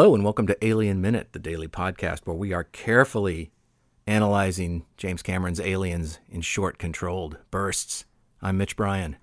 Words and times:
Hello, 0.00 0.14
and 0.14 0.24
welcome 0.24 0.46
to 0.46 0.66
Alien 0.66 1.02
Minute, 1.02 1.34
the 1.34 1.38
daily 1.38 1.68
podcast 1.68 2.20
where 2.24 2.34
we 2.34 2.54
are 2.54 2.64
carefully 2.64 3.50
analyzing 4.06 4.86
James 4.96 5.20
Cameron's 5.20 5.60
aliens 5.60 6.20
in 6.26 6.40
short, 6.40 6.78
controlled 6.78 7.36
bursts. 7.50 8.06
I'm 8.40 8.56
Mitch 8.56 8.76
Bryan. 8.76 9.16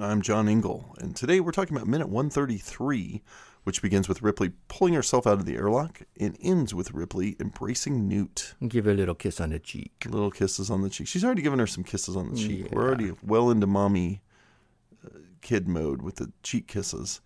I'm 0.00 0.22
John 0.22 0.48
Ingle, 0.48 0.96
and 0.98 1.14
today 1.14 1.38
we're 1.38 1.52
talking 1.52 1.76
about 1.76 1.86
minute 1.86 2.08
133, 2.08 3.22
which 3.62 3.80
begins 3.80 4.08
with 4.08 4.20
Ripley 4.20 4.50
pulling 4.66 4.94
herself 4.94 5.28
out 5.28 5.34
of 5.34 5.44
the 5.44 5.54
airlock 5.54 6.02
and 6.18 6.36
ends 6.40 6.74
with 6.74 6.90
Ripley 6.90 7.36
embracing 7.38 8.08
Newt. 8.08 8.56
Give 8.66 8.86
her 8.86 8.90
a 8.90 8.94
little 8.94 9.14
kiss 9.14 9.40
on 9.40 9.50
the 9.50 9.60
cheek. 9.60 9.92
Little 10.10 10.32
kisses 10.32 10.70
on 10.70 10.82
the 10.82 10.90
cheek. 10.90 11.06
She's 11.06 11.24
already 11.24 11.42
given 11.42 11.60
her 11.60 11.68
some 11.68 11.84
kisses 11.84 12.16
on 12.16 12.32
the 12.32 12.36
cheek. 12.36 12.64
Yeah. 12.64 12.70
We're 12.72 12.88
already 12.88 13.12
well 13.22 13.48
into 13.48 13.68
mommy 13.68 14.22
uh, 15.06 15.18
kid 15.40 15.68
mode 15.68 16.02
with 16.02 16.16
the 16.16 16.32
cheek 16.42 16.66
kisses. 16.66 17.20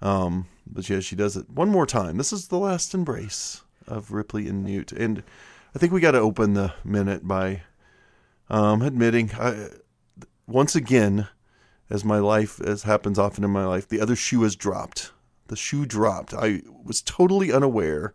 Um, 0.00 0.46
but 0.66 0.88
yeah, 0.88 1.00
she 1.00 1.16
does 1.16 1.36
it 1.36 1.50
one 1.50 1.68
more 1.68 1.86
time. 1.86 2.16
This 2.16 2.32
is 2.32 2.48
the 2.48 2.58
last 2.58 2.94
embrace 2.94 3.62
of 3.86 4.12
Ripley 4.12 4.48
and 4.48 4.64
Newt, 4.64 4.92
and 4.92 5.22
I 5.74 5.78
think 5.78 5.92
we 5.92 6.00
got 6.00 6.12
to 6.12 6.18
open 6.18 6.54
the 6.54 6.74
minute 6.84 7.26
by 7.26 7.62
um, 8.50 8.82
admitting, 8.82 9.32
I, 9.34 9.68
once 10.46 10.74
again, 10.74 11.28
as 11.90 12.04
my 12.04 12.18
life 12.18 12.60
as 12.60 12.82
happens 12.82 13.18
often 13.18 13.44
in 13.44 13.50
my 13.50 13.64
life, 13.64 13.88
the 13.88 14.00
other 14.00 14.16
shoe 14.16 14.42
has 14.42 14.56
dropped. 14.56 15.12
The 15.48 15.56
shoe 15.56 15.86
dropped. 15.86 16.34
I 16.34 16.62
was 16.84 17.00
totally 17.02 17.52
unaware 17.52 18.14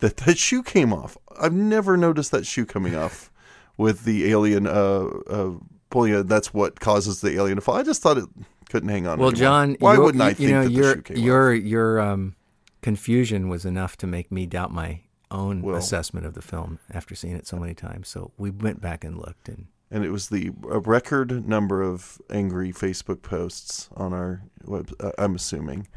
that 0.00 0.16
that 0.18 0.38
shoe 0.38 0.62
came 0.62 0.92
off. 0.92 1.16
I've 1.38 1.52
never 1.52 1.96
noticed 1.96 2.30
that 2.30 2.46
shoe 2.46 2.64
coming 2.64 2.94
off 2.94 3.30
with 3.76 4.04
the 4.04 4.30
alien 4.30 4.66
uh, 4.66 5.06
uh, 5.28 5.52
pulling. 5.90 6.26
That's 6.26 6.54
what 6.54 6.80
causes 6.80 7.20
the 7.20 7.34
alien 7.34 7.56
to 7.56 7.60
fall. 7.60 7.76
I 7.76 7.82
just 7.82 8.02
thought 8.02 8.18
it 8.18 8.28
couldn't 8.70 8.88
hang 8.88 9.06
on. 9.06 9.18
Well, 9.18 9.28
anymore. 9.28 9.38
John, 9.48 9.76
why 9.80 9.98
wouldn't 9.98 10.22
I 10.22 10.28
you 10.30 10.34
think 10.34 10.50
know 10.50 10.62
that 10.62 10.68
the 10.68 10.74
your 10.74 10.94
shoe 10.94 11.02
came 11.02 11.16
your 11.18 11.54
off? 11.54 11.62
your 11.62 12.00
um, 12.00 12.36
confusion 12.82 13.48
was 13.48 13.64
enough 13.64 13.96
to 13.98 14.06
make 14.06 14.30
me 14.32 14.46
doubt 14.46 14.72
my 14.72 15.00
own 15.30 15.62
Well- 15.62 15.76
assessment 15.76 16.26
of 16.26 16.34
the 16.34 16.42
film 16.42 16.78
after 16.92 17.14
seeing 17.14 17.36
it 17.36 17.46
so 17.46 17.56
many 17.58 17.74
times. 17.74 18.08
So 18.08 18.32
we 18.38 18.50
went 18.50 18.80
back 18.80 19.04
and 19.04 19.16
looked, 19.18 19.48
and 19.48 19.66
And 19.90 20.04
it 20.04 20.10
was 20.10 20.28
the 20.28 20.52
a 20.70 20.78
record 20.80 21.48
number 21.48 21.82
of 21.82 22.20
angry 22.30 22.72
Facebook 22.72 23.22
posts 23.22 23.88
on 23.96 24.12
our 24.12 24.42
web. 24.64 24.92
Uh, 25.00 25.12
I'm 25.18 25.34
assuming 25.34 25.88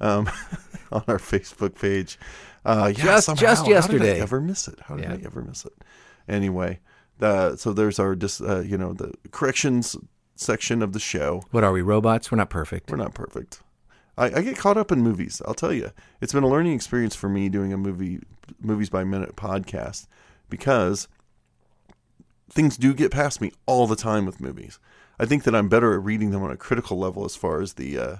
um, 0.00 0.28
on 0.92 1.02
our 1.08 1.18
Facebook 1.18 1.78
page. 1.80 2.18
Uh, 2.64 2.92
yeah, 2.96 3.04
Just- 3.04 3.26
somehow, 3.26 3.40
just 3.40 3.60
How 3.62 3.64
did 3.66 3.72
yesterday. 3.72 4.18
I 4.18 4.22
ever 4.22 4.40
miss 4.40 4.68
it? 4.68 4.78
How 4.80 4.96
did 4.96 5.04
Yeah. 5.04 5.14
I 5.14 5.20
ever 5.24 5.42
miss 5.42 5.64
it? 5.64 5.72
Anyway, 6.28 6.80
uh, 7.22 7.56
so 7.56 7.72
there's 7.72 7.98
our 7.98 8.14
dis, 8.14 8.40
uh, 8.40 8.60
you 8.66 8.76
know 8.78 8.92
the 8.92 9.12
corrections 9.30 9.96
section 10.38 10.82
of 10.82 10.92
the 10.92 11.00
show. 11.00 11.42
what 11.50 11.64
are 11.64 11.72
we 11.72 11.82
robots? 11.82 12.30
We're 12.30 12.38
not 12.38 12.50
perfect. 12.50 12.90
We're 12.90 12.96
not 12.96 13.14
perfect. 13.14 13.60
I, 14.16 14.26
I 14.26 14.42
get 14.42 14.56
caught 14.56 14.76
up 14.76 14.90
in 14.92 15.02
movies. 15.02 15.42
I'll 15.46 15.54
tell 15.54 15.72
you, 15.72 15.90
it's 16.20 16.32
been 16.32 16.44
a 16.44 16.48
learning 16.48 16.74
experience 16.74 17.14
for 17.14 17.28
me 17.28 17.48
doing 17.48 17.72
a 17.72 17.76
movie 17.76 18.20
movies 18.60 18.88
by 18.88 19.04
minute 19.04 19.36
podcast 19.36 20.06
because 20.48 21.08
things 22.50 22.76
do 22.76 22.94
get 22.94 23.10
past 23.10 23.40
me 23.40 23.52
all 23.66 23.86
the 23.86 23.96
time 23.96 24.24
with 24.24 24.40
movies. 24.40 24.78
I 25.18 25.26
think 25.26 25.42
that 25.44 25.54
I'm 25.54 25.68
better 25.68 25.94
at 25.94 26.04
reading 26.04 26.30
them 26.30 26.42
on 26.42 26.50
a 26.50 26.56
critical 26.56 26.98
level 26.98 27.24
as 27.24 27.36
far 27.36 27.60
as 27.60 27.74
the 27.74 27.98
uh, 27.98 28.16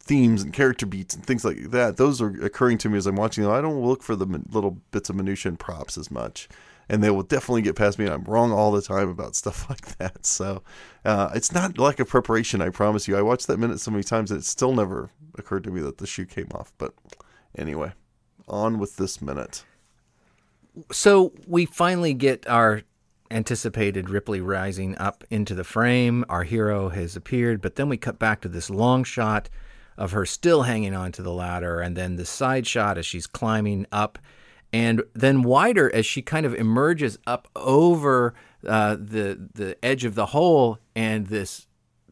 themes 0.00 0.42
and 0.42 0.52
character 0.52 0.86
beats 0.86 1.14
and 1.14 1.24
things 1.24 1.44
like 1.44 1.70
that. 1.70 1.98
Those 1.98 2.20
are 2.20 2.44
occurring 2.44 2.78
to 2.78 2.88
me 2.88 2.96
as 2.98 3.06
I'm 3.06 3.16
watching 3.16 3.44
them. 3.44 3.52
I 3.52 3.60
don't 3.60 3.84
look 3.84 4.02
for 4.02 4.16
the 4.16 4.26
min- 4.26 4.48
little 4.50 4.78
bits 4.90 5.10
of 5.10 5.16
minutia 5.16 5.50
and 5.50 5.58
props 5.58 5.98
as 5.98 6.10
much. 6.10 6.48
And 6.88 7.02
they 7.02 7.10
will 7.10 7.22
definitely 7.22 7.62
get 7.62 7.76
past 7.76 7.98
me, 7.98 8.04
and 8.04 8.14
I'm 8.14 8.24
wrong 8.24 8.52
all 8.52 8.70
the 8.70 8.82
time 8.82 9.08
about 9.08 9.34
stuff 9.36 9.68
like 9.70 9.96
that. 9.98 10.26
So 10.26 10.62
uh, 11.04 11.30
it's 11.34 11.52
not 11.52 11.78
lack 11.78 12.00
of 12.00 12.08
preparation, 12.08 12.60
I 12.60 12.70
promise 12.70 13.08
you. 13.08 13.16
I 13.16 13.22
watched 13.22 13.46
that 13.46 13.58
minute 13.58 13.80
so 13.80 13.90
many 13.90 14.02
times, 14.02 14.30
and 14.30 14.40
it 14.40 14.44
still 14.44 14.74
never 14.74 15.10
occurred 15.36 15.64
to 15.64 15.70
me 15.70 15.80
that 15.80 15.98
the 15.98 16.06
shoe 16.06 16.26
came 16.26 16.48
off. 16.54 16.72
But 16.78 16.92
anyway, 17.56 17.92
on 18.48 18.78
with 18.78 18.96
this 18.96 19.22
minute. 19.22 19.64
So 20.90 21.32
we 21.46 21.66
finally 21.66 22.14
get 22.14 22.48
our 22.48 22.82
anticipated 23.30 24.10
Ripley 24.10 24.40
rising 24.40 24.96
up 24.98 25.24
into 25.30 25.54
the 25.54 25.64
frame. 25.64 26.24
Our 26.28 26.44
hero 26.44 26.88
has 26.90 27.16
appeared, 27.16 27.60
but 27.60 27.76
then 27.76 27.88
we 27.88 27.96
cut 27.96 28.18
back 28.18 28.40
to 28.42 28.48
this 28.48 28.70
long 28.70 29.04
shot 29.04 29.48
of 29.96 30.12
her 30.12 30.26
still 30.26 30.62
hanging 30.62 30.94
onto 30.94 31.22
the 31.22 31.32
ladder, 31.32 31.80
and 31.80 31.96
then 31.96 32.16
the 32.16 32.24
side 32.24 32.66
shot 32.66 32.98
as 32.98 33.06
she's 33.06 33.26
climbing 33.26 33.86
up, 33.92 34.18
and 34.74 35.04
then 35.12 35.44
wider 35.44 35.94
as 35.94 36.04
she 36.04 36.20
kind 36.20 36.44
of 36.44 36.52
emerges 36.52 37.16
up 37.28 37.46
over 37.54 38.34
uh, 38.66 38.96
the 38.96 39.48
the 39.54 39.76
edge 39.84 40.04
of 40.04 40.16
the 40.16 40.26
hole, 40.26 40.80
and 40.96 41.28
this 41.28 41.68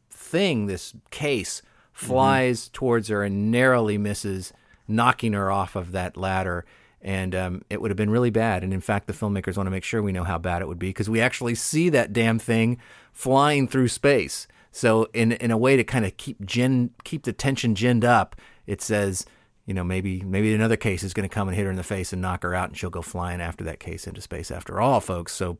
thing, 0.08 0.66
this 0.66 0.94
case, 1.10 1.60
flies 1.92 2.68
towards 2.68 3.08
her 3.08 3.24
and 3.24 3.50
narrowly 3.50 3.98
misses, 3.98 4.52
knocking 4.86 5.32
her 5.32 5.50
off 5.50 5.74
of 5.74 5.90
that 5.90 6.16
ladder. 6.16 6.64
And 7.00 7.34
um, 7.34 7.62
it 7.68 7.80
would 7.80 7.90
have 7.90 7.96
been 7.96 8.10
really 8.10 8.30
bad. 8.30 8.62
And 8.62 8.72
in 8.72 8.80
fact, 8.80 9.08
the 9.08 9.12
filmmakers 9.12 9.56
want 9.56 9.66
to 9.66 9.72
make 9.72 9.82
sure 9.82 10.00
we 10.00 10.12
know 10.12 10.22
how 10.22 10.38
bad 10.38 10.62
it 10.62 10.68
would 10.68 10.78
be 10.78 10.90
because 10.90 11.10
we 11.10 11.20
actually 11.20 11.56
see 11.56 11.88
that 11.88 12.12
damn 12.12 12.38
thing 12.38 12.78
flying 13.12 13.66
through 13.66 13.88
space. 13.88 14.46
So 14.70 15.08
in 15.12 15.32
in 15.32 15.50
a 15.50 15.58
way 15.58 15.76
to 15.76 15.82
kind 15.82 16.06
of 16.06 16.16
keep 16.16 16.46
gin 16.46 16.90
keep 17.02 17.24
the 17.24 17.32
tension 17.32 17.74
ginned 17.74 18.04
up, 18.04 18.36
it 18.68 18.80
says, 18.80 19.26
you 19.66 19.74
know, 19.74 19.84
maybe 19.84 20.22
maybe 20.22 20.54
another 20.54 20.76
case 20.76 21.02
is 21.02 21.14
going 21.14 21.28
to 21.28 21.34
come 21.34 21.48
and 21.48 21.56
hit 21.56 21.64
her 21.64 21.70
in 21.70 21.76
the 21.76 21.82
face 21.82 22.12
and 22.12 22.20
knock 22.20 22.42
her 22.42 22.54
out, 22.54 22.70
and 22.70 22.76
she'll 22.76 22.90
go 22.90 23.02
flying 23.02 23.40
after 23.40 23.64
that 23.64 23.80
case 23.80 24.06
into 24.06 24.20
space. 24.20 24.50
After 24.50 24.80
all, 24.80 25.00
folks, 25.00 25.32
so 25.32 25.58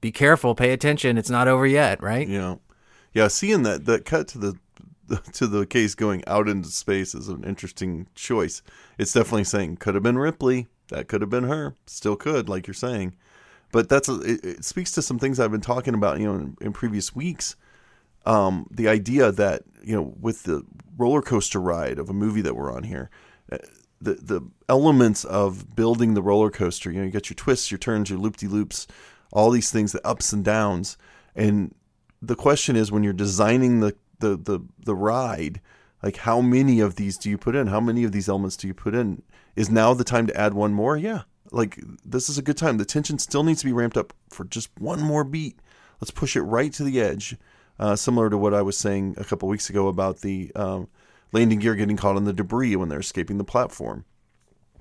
be 0.00 0.12
careful, 0.12 0.54
pay 0.54 0.72
attention. 0.72 1.18
It's 1.18 1.30
not 1.30 1.48
over 1.48 1.66
yet, 1.66 2.02
right? 2.02 2.28
Know, 2.28 2.60
yeah, 3.12 3.28
seeing 3.28 3.62
that 3.62 3.86
that 3.86 4.04
cut 4.04 4.28
to 4.28 4.38
the 4.38 4.58
to 5.32 5.46
the 5.46 5.66
case 5.66 5.94
going 5.94 6.22
out 6.26 6.48
into 6.48 6.68
space 6.68 7.14
is 7.14 7.28
an 7.28 7.44
interesting 7.44 8.06
choice. 8.14 8.62
It's 8.98 9.12
definitely 9.12 9.44
saying 9.44 9.78
could 9.78 9.94
have 9.94 10.02
been 10.02 10.18
Ripley, 10.18 10.68
that 10.88 11.08
could 11.08 11.22
have 11.22 11.30
been 11.30 11.44
her, 11.44 11.74
still 11.86 12.16
could, 12.16 12.48
like 12.48 12.66
you're 12.66 12.74
saying. 12.74 13.14
But 13.72 13.88
that's 13.88 14.08
a, 14.08 14.20
it, 14.20 14.44
it 14.44 14.64
speaks 14.64 14.92
to 14.92 15.02
some 15.02 15.18
things 15.18 15.38
I've 15.38 15.50
been 15.50 15.60
talking 15.60 15.94
about, 15.94 16.20
you 16.20 16.26
know, 16.26 16.34
in, 16.34 16.56
in 16.60 16.72
previous 16.72 17.14
weeks. 17.14 17.56
Um, 18.24 18.66
the 18.70 18.88
idea 18.88 19.32
that 19.32 19.62
you 19.82 19.94
know, 19.94 20.14
with 20.20 20.42
the 20.42 20.64
roller 20.96 21.22
coaster 21.22 21.60
ride 21.60 21.98
of 21.98 22.10
a 22.10 22.14
movie 22.14 22.42
that 22.42 22.54
we're 22.54 22.72
on 22.72 22.82
here, 22.82 23.10
the 24.00 24.14
the 24.14 24.40
elements 24.68 25.24
of 25.24 25.74
building 25.74 26.14
the 26.14 26.22
roller 26.22 26.50
coaster, 26.50 26.90
you 26.90 26.98
know, 26.98 27.06
you 27.06 27.10
got 27.10 27.30
your 27.30 27.34
twists, 27.34 27.70
your 27.70 27.78
turns, 27.78 28.10
your 28.10 28.18
loop 28.18 28.36
de 28.36 28.46
loops, 28.46 28.86
all 29.32 29.50
these 29.50 29.70
things, 29.70 29.92
the 29.92 30.06
ups 30.06 30.32
and 30.32 30.44
downs, 30.44 30.96
and 31.34 31.74
the 32.20 32.36
question 32.36 32.76
is 32.76 32.90
when 32.90 33.02
you're 33.02 33.12
designing 33.12 33.80
the, 33.80 33.96
the 34.20 34.36
the 34.36 34.60
the 34.84 34.94
ride 34.94 35.60
like 36.02 36.18
how 36.18 36.40
many 36.40 36.78
of 36.78 36.94
these 36.94 37.18
do 37.18 37.28
you 37.28 37.36
put 37.36 37.56
in? 37.56 37.66
How 37.66 37.80
many 37.80 38.04
of 38.04 38.12
these 38.12 38.28
elements 38.28 38.56
do 38.56 38.68
you 38.68 38.74
put 38.74 38.94
in? 38.94 39.22
Is 39.56 39.68
now 39.68 39.94
the 39.94 40.04
time 40.04 40.28
to 40.28 40.36
add 40.36 40.54
one 40.54 40.72
more? 40.72 40.96
Yeah. 40.96 41.22
Like 41.50 41.80
this 42.04 42.28
is 42.28 42.38
a 42.38 42.42
good 42.42 42.56
time. 42.56 42.78
The 42.78 42.84
tension 42.84 43.18
still 43.18 43.42
needs 43.42 43.60
to 43.60 43.66
be 43.66 43.72
ramped 43.72 43.96
up 43.96 44.12
for 44.30 44.44
just 44.44 44.70
one 44.78 45.00
more 45.00 45.24
beat. 45.24 45.58
Let's 46.00 46.12
push 46.12 46.36
it 46.36 46.42
right 46.42 46.72
to 46.74 46.84
the 46.84 47.00
edge 47.00 47.36
uh, 47.78 47.96
similar 47.96 48.30
to 48.30 48.38
what 48.38 48.54
i 48.54 48.62
was 48.62 48.76
saying 48.76 49.14
a 49.18 49.24
couple 49.24 49.48
weeks 49.48 49.70
ago 49.70 49.88
about 49.88 50.20
the 50.20 50.50
um, 50.54 50.88
landing 51.32 51.58
gear 51.58 51.74
getting 51.74 51.96
caught 51.96 52.16
on 52.16 52.24
the 52.24 52.32
debris 52.32 52.74
when 52.76 52.88
they're 52.88 53.00
escaping 53.00 53.38
the 53.38 53.44
platform 53.44 54.04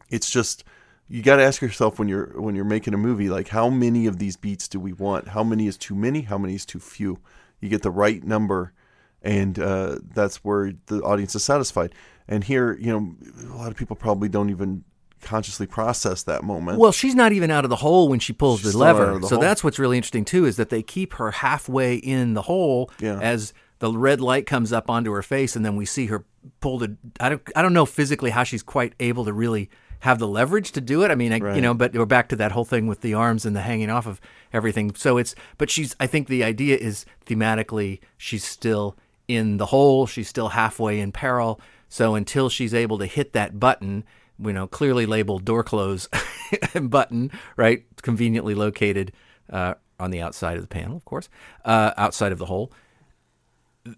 it's 0.09 0.29
just 0.29 0.63
you 1.09 1.21
got 1.21 1.37
to 1.37 1.43
ask 1.43 1.61
yourself 1.61 1.99
when 1.99 2.07
you're 2.07 2.39
when 2.41 2.55
you're 2.55 2.65
making 2.65 2.93
a 2.93 2.97
movie 2.97 3.29
like 3.29 3.49
how 3.49 3.69
many 3.69 4.05
of 4.07 4.19
these 4.19 4.35
beats 4.37 4.67
do 4.67 4.79
we 4.79 4.93
want 4.93 5.29
how 5.29 5.43
many 5.43 5.67
is 5.67 5.77
too 5.77 5.95
many 5.95 6.21
how 6.21 6.37
many 6.37 6.55
is 6.55 6.65
too 6.65 6.79
few 6.79 7.19
you 7.59 7.69
get 7.69 7.81
the 7.81 7.91
right 7.91 8.23
number 8.23 8.73
and 9.21 9.57
uh, 9.59 9.97
that's 10.13 10.37
where 10.37 10.71
the 10.87 11.01
audience 11.01 11.33
is 11.35 11.43
satisfied 11.43 11.93
and 12.27 12.43
here 12.45 12.77
you 12.79 12.91
know 12.91 13.15
a 13.51 13.57
lot 13.57 13.71
of 13.71 13.75
people 13.77 13.95
probably 13.95 14.29
don't 14.29 14.49
even 14.49 14.83
consciously 15.19 15.65
process 15.65 16.21
that 16.23 16.43
moment 16.43 16.77
Well, 16.77 16.91
she's 16.91 17.15
not 17.15 17.31
even 17.31 17.49
out 17.49 17.63
of 17.63 17.71
the 17.71 17.77
hole 17.77 18.07
when 18.07 18.19
she 18.19 18.33
pulls 18.33 18.59
She's 18.59 18.65
the 18.65 18.71
still 18.73 18.81
not 18.81 18.95
out 18.95 18.99
lever. 19.07 19.19
the 19.19 19.27
so 19.27 19.35
hole. 19.35 19.41
that's 19.41 19.63
what's 19.63 19.79
really 19.79 19.97
interesting 19.97 20.23
too 20.23 20.45
is 20.45 20.57
that 20.57 20.69
they 20.69 20.83
keep 20.83 21.13
her 21.15 21.31
halfway 21.31 21.95
in 21.95 22.35
the 22.35 22.43
hole 22.43 22.91
Yeah. 22.99 23.19
as 23.19 23.51
the 23.79 23.91
red 23.91 24.21
light 24.21 24.45
comes 24.45 24.73
up 24.73 24.89
onto 24.89 25.11
her 25.11 25.21
face, 25.21 25.55
and 25.55 25.65
then 25.65 25.75
we 25.75 25.85
see 25.85 26.07
her 26.07 26.25
pull 26.59 26.79
the. 26.79 26.97
I 27.19 27.29
don't. 27.29 27.41
I 27.55 27.61
don't 27.61 27.73
know 27.73 27.85
physically 27.85 28.31
how 28.31 28.43
she's 28.43 28.63
quite 28.63 28.93
able 28.99 29.25
to 29.25 29.33
really 29.33 29.69
have 29.99 30.19
the 30.19 30.27
leverage 30.27 30.71
to 30.73 30.81
do 30.81 31.03
it. 31.03 31.11
I 31.11 31.15
mean, 31.15 31.33
I, 31.33 31.55
you 31.55 31.61
know, 31.61 31.73
but 31.73 31.93
we're 31.93 32.05
back 32.05 32.29
to 32.29 32.35
that 32.37 32.51
whole 32.51 32.65
thing 32.65 32.87
with 32.87 33.01
the 33.01 33.13
arms 33.13 33.45
and 33.45 33.55
the 33.55 33.61
hanging 33.61 33.89
off 33.89 34.05
of 34.05 34.21
everything. 34.53 34.93
So 34.95 35.17
it's, 35.17 35.33
but 35.57 35.69
she's, 35.69 35.95
I 35.99 36.07
think 36.07 36.27
the 36.27 36.43
idea 36.43 36.77
is 36.77 37.05
thematically, 37.25 37.99
she's 38.17 38.43
still 38.43 38.95
in 39.27 39.57
the 39.57 39.67
hole. 39.67 40.05
She's 40.05 40.27
still 40.27 40.49
halfway 40.49 40.99
in 40.99 41.11
peril. 41.11 41.59
So 41.89 42.15
until 42.15 42.49
she's 42.49 42.73
able 42.73 42.97
to 42.99 43.05
hit 43.05 43.33
that 43.33 43.59
button, 43.59 44.03
you 44.39 44.53
know, 44.53 44.67
clearly 44.67 45.05
labeled 45.05 45.45
door 45.45 45.63
close 45.63 46.07
button, 46.81 47.31
right? 47.55 47.85
Conveniently 48.01 48.53
located 48.53 49.11
uh, 49.49 49.75
on 49.99 50.11
the 50.11 50.21
outside 50.21 50.57
of 50.57 50.61
the 50.61 50.67
panel, 50.67 50.97
of 50.97 51.05
course, 51.05 51.29
uh, 51.65 51.91
outside 51.97 52.31
of 52.31 52.37
the 52.37 52.45
hole. 52.45 52.71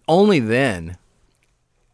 Only 0.08 0.40
then, 0.40 0.96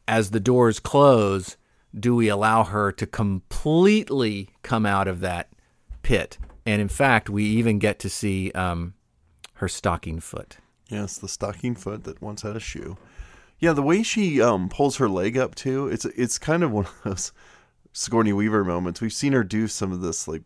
as 0.09 0.31
the 0.31 0.41
doors 0.41 0.81
close, 0.81 1.57
do 1.99 2.15
we 2.15 2.29
allow 2.29 2.65
her 2.65 2.93
to 2.93 3.07
completely 3.07 4.51
come 4.63 4.85
out 4.85 5.09
of 5.09 5.21
that 5.21 5.49
pit. 6.03 6.39
And 6.65 6.81
in 6.81 6.89
fact, 6.89 7.29
we 7.29 7.45
even 7.45 7.79
get 7.79 7.99
to 8.01 8.09
see 8.09 8.53
um, 8.53 8.95
her 9.55 9.69
stocking 9.69 10.21
foot. 10.21 10.59
Yes, 10.89 11.19
the 11.19 11.29
stocking 11.29 11.75
foot 11.75 12.05
that 12.05 12.23
once 12.23 12.43
had 12.43 12.57
a 12.57 12.61
shoe. 12.61 12.97
Yeah, 13.59 13.73
the 13.73 13.83
way 13.83 14.03
she 14.03 14.41
um, 14.41 14.69
pulls 14.69 14.97
her 14.97 15.09
leg 15.09 15.37
up 15.37 15.55
too, 15.55 15.89
it's 15.89 16.05
it's 16.05 16.39
kind 16.39 16.63
of 16.63 16.71
one 16.73 16.85
of 16.85 16.95
those 17.05 17.33
Sigourney 17.93 18.33
Weaver 18.33 18.65
moments. 18.65 19.01
We've 19.01 19.13
seen 19.13 19.33
her 19.33 19.43
do 19.43 19.67
some 19.69 19.93
of 19.93 20.01
this 20.01 20.29
like 20.29 20.43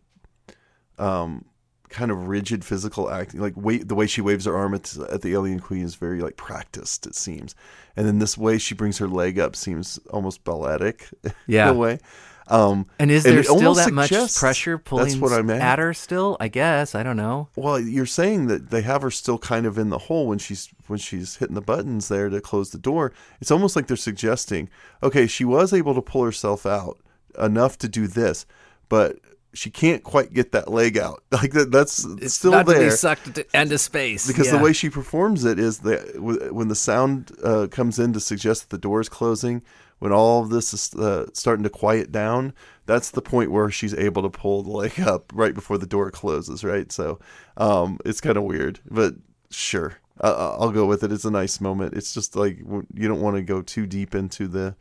um 0.99 1.45
kind 1.91 2.11
of 2.11 2.29
rigid 2.29 2.65
physical 2.65 3.11
acting 3.11 3.41
like 3.41 3.55
wait 3.57 3.89
the 3.89 3.95
way 3.95 4.07
she 4.07 4.21
waves 4.21 4.45
her 4.47 4.57
arm 4.57 4.73
at, 4.75 4.97
at 5.11 5.23
the 5.23 5.33
alien 5.33 5.61
queen 5.61 5.85
is 5.85 5.97
very 5.97 6.21
like 6.21 6.37
practiced 6.37 7.07
it 7.07 7.15
seems 7.15 7.55
and 7.97 8.07
then 8.07 8.19
this 8.21 8.39
way 8.39 8.57
she 8.59 8.75
brings 8.75 8.99
her 8.99 9.09
leg 9.09 9.39
up 9.39 9.55
seems 9.57 9.99
almost 10.11 10.43
balletic 10.45 11.09
Yeah. 11.47 11.69
in 11.71 11.77
a 11.77 11.79
way 11.79 11.99
um 12.47 12.87
And 12.99 13.11
is 13.11 13.25
And 13.25 13.35
there 13.35 13.41
it 13.41 13.47
still 13.47 13.75
that 13.75 13.93
much 13.93 14.11
pressure 14.37 14.77
that's 14.77 14.89
pulling 14.89 15.21
what 15.21 15.33
I 15.33 15.43
meant. 15.43 15.63
at 15.63 15.79
her 15.79 15.95
still? 15.95 16.37
I 16.41 16.49
guess. 16.49 16.95
I 16.97 17.05
don't 17.05 17.17
know. 17.17 17.49
Well, 17.55 17.79
you're 17.79 18.07
saying 18.07 18.47
that 18.49 18.71
they 18.71 18.83
have 18.83 19.03
her 19.03 19.11
still 19.13 19.39
kind 19.39 19.67
of 19.67 19.79
in 19.79 19.91
the 19.91 19.99
hole 19.99 20.27
when 20.27 20.39
she's 20.39 20.69
when 20.89 20.99
she's 20.99 21.37
hitting 21.37 21.55
the 21.55 21.61
buttons 21.61 22.09
there 22.09 22.29
to 22.29 22.41
close 22.41 22.71
the 22.71 22.79
door. 22.79 23.13
It's 23.41 23.53
almost 23.53 23.77
like 23.77 23.87
they're 23.87 23.97
suggesting, 23.97 24.69
okay, 25.01 25.29
she 25.29 25.45
was 25.45 25.73
able 25.73 25.95
to 25.95 26.03
pull 26.03 26.25
herself 26.25 26.67
out 26.67 26.99
enough 27.41 27.79
to 27.79 27.89
do 27.89 28.09
this, 28.09 28.47
but 28.89 29.19
she 29.53 29.71
can't 29.71 30.03
quite 30.05 30.33
get 30.33 30.53
that 30.53 30.71
leg 30.71 30.97
out. 30.99 31.23
Like 31.33 31.53
that, 31.53 31.71
that's 31.73 32.05
It's 32.05 32.35
still 32.35 32.53
there 32.65 32.65
be 32.65 32.91
sucked 32.91 33.35
to- 33.35 33.47
into 33.61 33.79
space. 33.79 34.27
because 34.27 34.47
Yeah. 34.47 34.59
the 34.59 34.63
way 34.65 34.73
she 34.73 34.91
performs 34.91 35.45
it 35.45 35.59
is 35.59 35.79
that 35.81 36.21
when 36.21 36.69
the 36.69 36.75
sound 36.75 37.33
uh, 37.43 37.67
comes 37.71 37.99
in 37.99 38.13
to 38.13 38.21
suggest 38.21 38.63
that 38.63 38.71
the 38.71 38.79
door 38.81 39.01
is 39.01 39.09
closing, 39.09 39.63
when 39.99 40.13
all 40.13 40.43
of 40.43 40.51
this 40.51 40.73
is 40.73 40.95
uh, 40.95 41.27
starting 41.35 41.63
to 41.65 41.71
quiet 41.71 42.11
down, 42.13 42.53
that's 42.87 43.11
the 43.11 43.21
point 43.23 43.51
where 43.51 43.71
she's 43.71 43.95
able 43.95 44.23
to 44.23 44.31
pull 44.31 44.63
the 44.63 44.71
leg 44.71 44.99
up 45.13 45.31
right 45.35 45.55
before 45.55 45.79
the 45.79 45.87
door 45.87 46.11
closes. 46.11 46.65
Right, 46.65 46.91
so 46.93 47.19
um, 47.57 47.99
it's 48.05 48.21
kind 48.21 48.37
of 48.39 48.45
weird, 48.45 48.81
but 48.91 49.15
sure, 49.51 49.99
uh, 50.21 50.57
I'll 50.59 50.71
go 50.71 50.87
with 50.87 51.03
it. 51.05 51.13
It's 51.13 51.25
a 51.25 51.31
nice 51.31 51.61
moment. 51.61 51.95
It's 51.95 52.15
just 52.15 52.35
like 52.37 52.59
you 52.59 53.09
don't 53.09 53.21
want 53.21 53.37
to 53.37 53.43
go 53.43 53.63
too 53.63 53.87
deep 53.87 54.15
into 54.15 54.47
the 54.49 54.75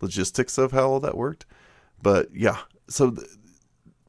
logistics 0.00 0.58
of 0.58 0.72
how 0.72 0.88
all 0.88 1.00
that 1.00 1.16
worked, 1.16 1.46
but 2.02 2.28
yeah. 2.34 2.58
So, 2.88 3.10
th- 3.12 3.26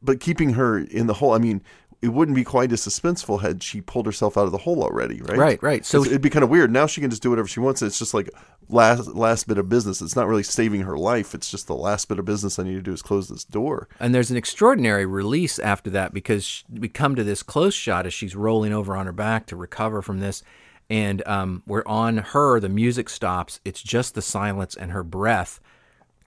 but 0.06 0.19
keeping 0.19 0.54
her 0.54 0.78
in 0.80 1.07
the 1.07 1.16
hole, 1.16 1.34
I 1.34 1.38
mean. 1.40 1.62
It 2.02 2.10
wouldn't 2.10 2.36
be 2.36 2.44
quite 2.44 2.72
as 2.72 2.81
suspenseful 2.86 3.42
had 3.42 3.63
she 3.63 3.81
pulled 3.81 4.06
herself 4.06 4.38
out 4.38 4.46
of 4.46 4.52
the 4.52 4.60
hole 4.60 4.84
already, 4.84 5.22
right? 5.24 5.38
Right, 5.38 5.63
right. 5.63 5.84
So 5.86 6.00
It's- 6.00 6.12
it'd 6.12 6.22
be 6.22 6.30
kind 6.30 6.44
of 6.44 6.52
weird. 6.52 6.72
Now 6.72 6.86
she 6.86 7.02
can 7.02 7.10
just 7.10 7.24
do 7.24 7.31
whatever 7.31 7.48
she 7.48 7.60
wants. 7.62 7.81
It's 7.81 7.98
just 7.98 8.13
like 8.13 8.30
last 8.69 9.07
last 9.16 9.48
bit 9.48 9.57
of 9.57 9.69
business. 9.69 10.02
It's 10.02 10.16
not 10.16 10.28
really 10.28 10.44
saving 10.44 10.81
her 10.81 10.98
life. 11.00 11.34
It's 11.34 11.50
just 11.50 11.66
the 11.66 11.74
last 11.74 12.07
bit 12.07 12.19
of 12.19 12.25
business 12.25 12.60
I 12.60 12.63
need 12.63 12.75
to 12.75 12.81
do 12.81 12.92
is 12.94 13.02
close 13.02 13.28
this 13.30 13.44
door. 13.44 13.88
And 14.00 14.13
there's 14.13 14.30
an 14.30 14.38
extraordinary 14.38 15.06
release 15.07 15.57
after 15.57 15.90
that 15.92 16.13
because 16.13 16.63
we 16.72 16.90
come 16.90 17.16
to 17.16 17.24
this 17.24 17.42
close 17.42 17.74
shot 17.74 18.06
as 18.06 18.13
she's 18.13 18.36
rolling 18.36 18.74
over 18.74 18.96
on 18.96 19.08
her 19.08 19.13
back 19.13 19.48
to 19.48 19.56
recover 19.56 20.04
from 20.04 20.19
this. 20.19 20.44
And 20.92 21.25
um, 21.28 21.63
we're 21.66 21.88
on 21.88 22.18
her, 22.18 22.60
the 22.60 22.69
music 22.69 23.10
stops. 23.10 23.62
It's 23.66 23.81
just 23.81 24.13
the 24.13 24.22
silence 24.22 24.75
and 24.75 24.92
her 24.92 25.04
breath. 25.04 25.60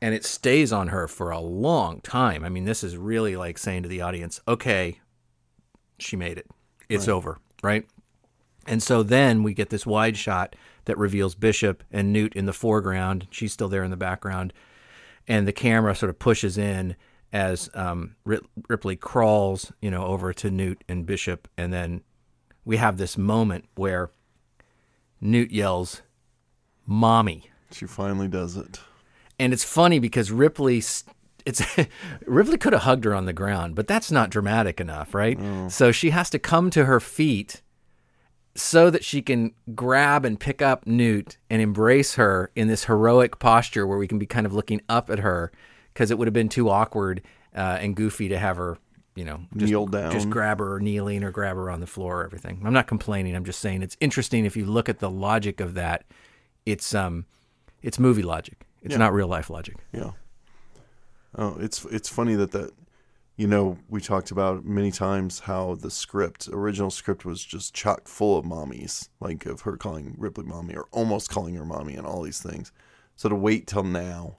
And 0.01 0.15
it 0.15 0.25
stays 0.25 0.73
on 0.73 0.89
her 0.89 1.09
for 1.09 1.31
a 1.31 1.41
long 1.41 2.01
time. 2.03 2.45
I 2.45 2.49
mean, 2.49 2.65
this 2.65 2.85
is 2.85 2.97
really 2.97 3.37
like 3.37 3.59
saying 3.59 3.83
to 3.83 3.89
the 3.89 4.01
audience, 4.01 4.41
okay, 4.47 5.01
she 5.99 6.15
made 6.15 6.39
it. 6.39 6.47
It's 6.89 7.09
over, 7.09 7.39
right? 7.63 7.85
And 8.67 8.83
so 8.83 9.03
then 9.03 9.43
we 9.43 9.55
get 9.55 9.71
this 9.71 9.87
wide 9.87 10.17
shot 10.17 10.55
that 10.85 10.99
reveals 10.99 11.35
Bishop 11.35 11.83
and 11.91 12.13
Newt 12.13 12.35
in 12.35 12.47
the 12.47 12.53
foreground. 12.53 13.27
She's 13.31 13.53
still 13.53 13.69
there 13.69 13.83
in 13.83 13.91
the 13.91 13.97
background. 13.97 14.53
And 15.27 15.47
the 15.47 15.53
camera 15.53 15.95
sort 15.95 16.11
of 16.11 16.19
pushes 16.19 16.57
in 16.57 16.97
as 17.33 17.69
um, 17.75 18.15
Ripley 18.25 18.97
crawls, 18.97 19.73
you 19.83 19.91
know, 19.91 20.05
over 20.05 20.33
to 20.33 20.51
Newt 20.51 20.83
and 20.89 21.05
Bishop. 21.05 21.49
And 21.59 21.73
then 21.73 22.03
we 22.65 22.77
have 22.77 22.97
this 22.97 23.19
moment 23.19 23.67
where 23.75 24.11
Newt 25.21 25.51
yells, 25.51 26.03
Mommy. 26.87 27.51
She 27.73 27.87
finally 27.87 28.29
does 28.29 28.57
it. 28.57 28.81
And 29.39 29.53
it's 29.53 29.65
funny 29.65 29.99
because 29.99 30.31
Ripley, 30.33 30.83
it's 31.47 31.63
Ripley 32.27 32.59
could 32.59 32.73
have 32.73 32.83
hugged 32.83 33.05
her 33.05 33.15
on 33.15 33.27
the 33.27 33.33
ground, 33.33 33.75
but 33.75 33.87
that's 33.87 34.11
not 34.11 34.31
dramatic 34.31 34.81
enough, 34.81 35.15
right? 35.15 35.39
So 35.71 35.93
she 35.93 36.11
has 36.11 36.29
to 36.31 36.39
come 36.39 36.71
to 36.71 36.85
her 36.87 36.99
feet 37.01 37.63
so 38.55 38.91
that 38.91 39.05
she 39.05 39.23
can 39.23 39.53
grab 39.77 40.25
and 40.25 40.41
pick 40.41 40.61
up 40.61 40.85
Newt 40.87 41.37
and 41.49 41.63
embrace 41.63 42.17
her 42.17 42.51
in 42.57 42.67
this 42.67 42.85
heroic 42.87 43.39
posture 43.39 43.87
where 43.87 43.99
we 43.99 44.09
can 44.09 44.19
be 44.19 44.27
kind 44.27 44.47
of 44.47 44.53
looking 44.53 44.81
up 44.89 45.11
at 45.11 45.21
her 45.21 45.53
because 45.95 46.11
it 46.11 46.19
would 46.19 46.27
have 46.27 46.35
been 46.35 46.49
too 46.49 46.69
awkward 46.69 47.23
uh, 47.55 47.79
and 47.81 47.95
goofy 47.95 48.29
to 48.29 48.39
have 48.39 48.57
her, 48.57 48.77
you 49.15 49.25
know, 49.25 49.41
just, 49.57 49.71
Kneel 49.71 49.87
down. 49.87 50.11
just 50.11 50.29
grab 50.29 50.59
her 50.59 50.81
kneeling 50.81 51.23
or 51.23 51.31
grab 51.31 51.55
her 51.55 51.71
on 51.71 51.79
the 51.81 51.87
floor 51.87 52.23
or 52.23 52.25
everything. 52.25 52.61
I'm 52.65 52.73
not 52.73 52.89
complaining. 52.89 53.37
I'm 53.37 53.45
just 53.45 53.61
saying 53.61 53.83
it's 53.83 53.97
interesting 54.01 54.45
if 54.45 54.57
you 54.57 54.65
look 54.67 54.89
at 54.89 54.99
the 54.99 55.11
logic 55.11 55.61
of 55.61 55.75
that. 55.75 56.05
It's 56.67 56.95
um, 56.95 57.27
it's 57.81 57.99
movie 58.01 58.23
logic. 58.23 58.65
It's 58.83 58.97
not 58.97 59.13
real 59.13 59.29
life 59.29 59.51
logic. 59.51 59.77
Yeah. 59.93 60.13
Oh, 61.37 61.57
it's 61.61 61.85
it's 61.87 62.09
funny 62.09 62.35
that 62.37 62.53
that 62.53 62.73
you 63.37 63.47
know 63.47 63.79
we 63.89 64.01
talked 64.01 64.31
about 64.31 64.65
many 64.65 64.91
times 64.91 65.41
how 65.41 65.75
the 65.77 65.91
script 65.91 66.49
original 66.53 66.91
script 66.91 67.25
was 67.25 67.45
just 67.45 67.75
chock 67.75 68.09
full 68.09 68.39
of 68.39 68.45
mommies 68.45 69.09
like 69.21 69.47
of 69.47 69.63
her 69.63 69.77
calling 69.77 70.15
Ripley 70.19 70.45
mommy 70.45 70.75
or 70.75 70.87
almost 70.91 71.31
calling 71.31 71.55
her 71.55 71.65
mommy 71.65 71.95
and 71.95 72.07
all 72.07 72.23
these 72.23 72.41
things. 72.41 72.73
So 73.17 73.29
to 73.29 73.35
wait 73.35 73.67
till 73.67 73.85
now 73.85 74.39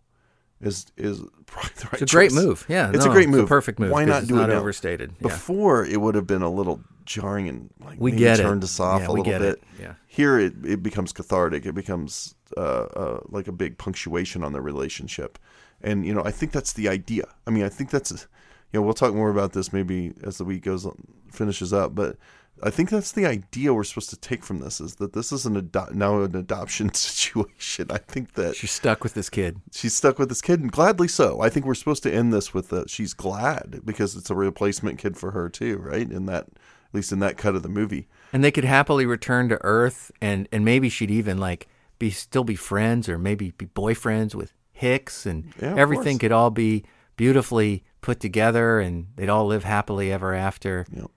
is 0.62 0.88
is 0.97 1.21
probably 1.45 1.71
the 1.77 1.85
right 1.92 2.01
It's 2.01 2.13
a 2.13 2.15
great 2.15 2.31
move. 2.33 2.65
Yeah, 2.68 2.89
it's 2.94 3.06
no, 3.06 3.12
a 3.12 3.13
great 3.13 3.30
move. 3.30 3.47
perfect 3.47 3.80
move. 3.80 3.92
Why 3.92 4.06
not 4.06 4.28
do 4.28 4.35
not 4.35 4.49
it 4.49 4.54
now? 4.54 4.59
overstated? 4.59 5.13
Yeah. 5.19 5.28
Before 5.30 5.85
it 5.85 6.02
would 6.02 6.16
have 6.16 6.28
been 6.28 6.42
a 6.42 6.49
little 6.49 6.81
jarring 7.09 7.49
and 7.49 7.69
like 7.83 7.99
We 7.99 8.11
get 8.11 8.39
it. 8.39 8.44
turned 8.44 8.63
us 8.63 8.80
off 8.80 9.01
Yeah, 9.01 9.07
a 9.07 9.11
we 9.11 9.19
little 9.21 9.31
get 9.33 9.39
bit. 9.42 9.54
it. 9.54 9.63
Yeah. 9.81 9.94
Here 10.07 10.37
it 10.39 10.54
it 10.63 10.83
becomes 10.83 11.11
cathartic. 11.11 11.66
It 11.66 11.73
becomes 11.73 12.35
uh, 12.56 12.61
uh, 13.04 13.19
like 13.30 13.47
a 13.47 13.51
big 13.51 13.78
punctuation 13.78 14.44
on 14.44 14.54
the 14.54 14.61
relationship, 14.61 15.39
and 15.81 16.06
you 16.06 16.13
know 16.13 16.23
I 16.23 16.31
think 16.31 16.51
that's 16.51 16.73
the 16.73 16.87
idea. 16.87 17.23
I 17.47 17.49
mean 17.49 17.63
I 17.63 17.69
think 17.69 17.89
that's 17.89 18.11
you 18.11 18.80
know 18.80 18.83
we'll 18.83 18.94
talk 18.94 19.13
more 19.16 19.31
about 19.31 19.54
this 19.54 19.73
maybe 19.73 20.13
as 20.23 20.37
the 20.37 20.45
week 20.45 20.63
goes 20.63 20.85
on, 20.85 20.95
finishes 21.31 21.73
up, 21.73 21.95
but. 21.95 22.16
I 22.61 22.69
think 22.71 22.89
that's 22.89 23.13
the 23.13 23.25
idea 23.25 23.73
we're 23.73 23.85
supposed 23.85 24.09
to 24.09 24.18
take 24.18 24.44
from 24.44 24.59
this 24.59 24.81
is 24.81 24.95
that 24.95 25.13
this 25.13 25.31
is 25.31 25.45
an 25.45 25.56
ado- 25.56 25.94
now 25.94 26.23
an 26.23 26.35
adoption 26.35 26.94
situation. 26.94 27.85
I 27.89 27.99
think 27.99 28.33
that 28.33 28.54
She's 28.57 28.71
stuck 28.71 29.01
with 29.01 29.13
this 29.13 29.30
kid. 29.30 29.61
she's 29.71 29.95
stuck 29.95 30.19
with 30.19 30.28
this 30.28 30.42
kid, 30.42 30.59
and 30.59 30.69
gladly 30.69 31.07
so. 31.07 31.39
I 31.39 31.47
think 31.47 31.66
we're 31.66 31.73
supposed 31.73 32.04
to 32.04 32.13
end 32.13 32.33
this 32.33 32.54
with 32.54 32.68
that 32.68 32.89
she's 32.89 33.13
glad 33.13 33.80
because 33.85 34.13
it's 34.18 34.30
a 34.30 34.35
replacement 34.35 34.99
kid 34.99 35.16
for 35.16 35.31
her 35.31 35.47
too, 35.47 35.78
right? 35.78 36.11
In 36.11 36.25
that, 36.25 36.47
at 36.89 36.95
least 36.95 37.11
in 37.11 37.19
that 37.19 37.37
cut 37.37 37.55
of 37.55 37.63
the 37.63 37.69
movie. 37.69 38.07
and 38.33 38.43
they 38.43 38.51
could 38.51 38.65
happily 38.65 39.05
return 39.05 39.49
to 39.49 39.57
Earth, 39.61 40.11
and 40.21 40.47
and 40.51 40.63
maybe 40.65 40.89
she'd 40.89 41.11
even 41.11 41.37
like 41.37 41.67
be 41.99 42.09
still 42.09 42.43
be 42.43 42.55
friends, 42.55 43.07
or 43.09 43.17
maybe 43.17 43.51
be 43.51 43.65
boyfriends 43.67 44.33
with 44.35 44.53
Hicks, 44.71 45.25
and 45.25 45.53
Yeah, 45.61 45.75
everything 45.77 46.13
course. 46.15 46.21
could 46.21 46.31
all 46.31 46.49
be 46.49 46.83
beautifully 47.17 47.83
put 48.01 48.19
together, 48.19 48.79
and 48.79 49.07
they'd 49.17 49.29
all 49.29 49.45
live 49.47 49.63
happily 49.65 50.11
ever 50.11 50.33
after. 50.33 50.85
Yep. 50.95 51.11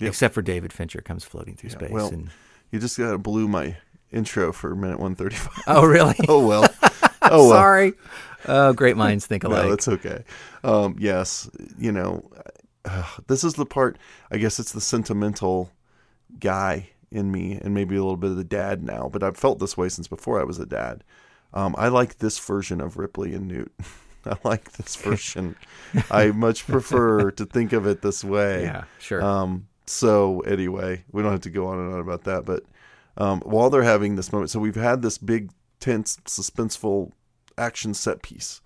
Yep. 0.00 0.08
Except 0.08 0.34
for 0.34 0.42
David 0.42 0.72
Fincher 0.72 1.00
comes 1.00 1.22
floating 1.24 1.54
through 1.54 1.70
space. 1.70 1.90
well, 1.90 2.08
and, 2.08 2.30
You 2.72 2.80
just 2.80 2.98
got 2.98 3.12
to 3.12 3.18
blew 3.18 3.46
my 3.46 3.76
intro 4.10 4.52
for 4.52 4.74
minute 4.74 4.98
one 4.98 5.14
thirty 5.14 5.36
five. 5.36 5.62
oh, 5.68 5.84
really? 5.86 6.16
oh 6.28 6.46
well. 6.46 6.68
Oh 7.24 7.46
well. 7.48 7.50
Sorry. 7.50 7.92
Oh, 8.48 8.72
great 8.72 8.96
minds 8.96 9.26
think 9.28 9.44
alike. 9.44 9.62
No, 9.62 9.70
that's 9.70 9.86
okay. 9.86 10.24
Um, 10.64 10.96
yes, 10.98 11.48
you 11.78 11.92
know, 11.92 12.28
uh, 12.84 13.04
this 13.26 13.44
is 13.44 13.54
the 13.54 13.66
part. 13.66 13.98
I 14.30 14.38
guess 14.38 14.58
it's 14.58 14.72
the 14.72 14.80
sentimental 14.80 15.70
guy 16.38 16.90
in 17.10 17.30
me, 17.30 17.58
and 17.62 17.74
maybe 17.74 17.96
a 17.96 18.02
little 18.02 18.16
bit 18.16 18.30
of 18.30 18.36
the 18.36 18.44
dad 18.44 18.82
now. 18.82 19.08
But 19.12 19.22
I've 19.22 19.36
felt 19.36 19.58
this 19.58 19.76
way 19.76 19.88
since 19.88 20.08
before 20.08 20.40
I 20.40 20.44
was 20.44 20.58
a 20.58 20.66
dad. 20.66 21.04
Um, 21.54 21.74
I 21.76 21.88
like 21.88 22.18
this 22.18 22.38
version 22.38 22.80
of 22.80 22.96
Ripley 22.96 23.34
and 23.34 23.48
Newt. 23.48 23.72
I 24.26 24.36
like 24.44 24.72
this 24.72 24.96
version. 25.02 25.56
I 26.10 26.26
much 26.28 26.66
prefer 26.66 27.30
to 27.32 27.44
think 27.44 27.72
of 27.72 27.86
it 27.86 28.02
this 28.02 28.24
way. 28.24 28.64
yeah, 28.64 28.84
sure. 28.98 29.22
Um, 29.22 29.68
so 29.86 30.40
anyway, 30.40 31.04
we 31.12 31.22
don't 31.22 31.32
have 31.32 31.40
to 31.42 31.50
go 31.50 31.66
on 31.66 31.78
and 31.78 31.92
on 31.92 32.00
about 32.00 32.24
that. 32.24 32.44
But 32.44 32.64
um, 33.16 33.40
while 33.40 33.68
they're 33.68 33.82
having 33.82 34.16
this 34.16 34.32
moment, 34.32 34.50
so 34.50 34.60
we've 34.60 34.74
had 34.74 35.02
this 35.02 35.18
big, 35.18 35.50
tense, 35.80 36.16
suspenseful 36.24 37.12
action 37.58 37.94
set 37.94 38.22
piece, 38.22 38.60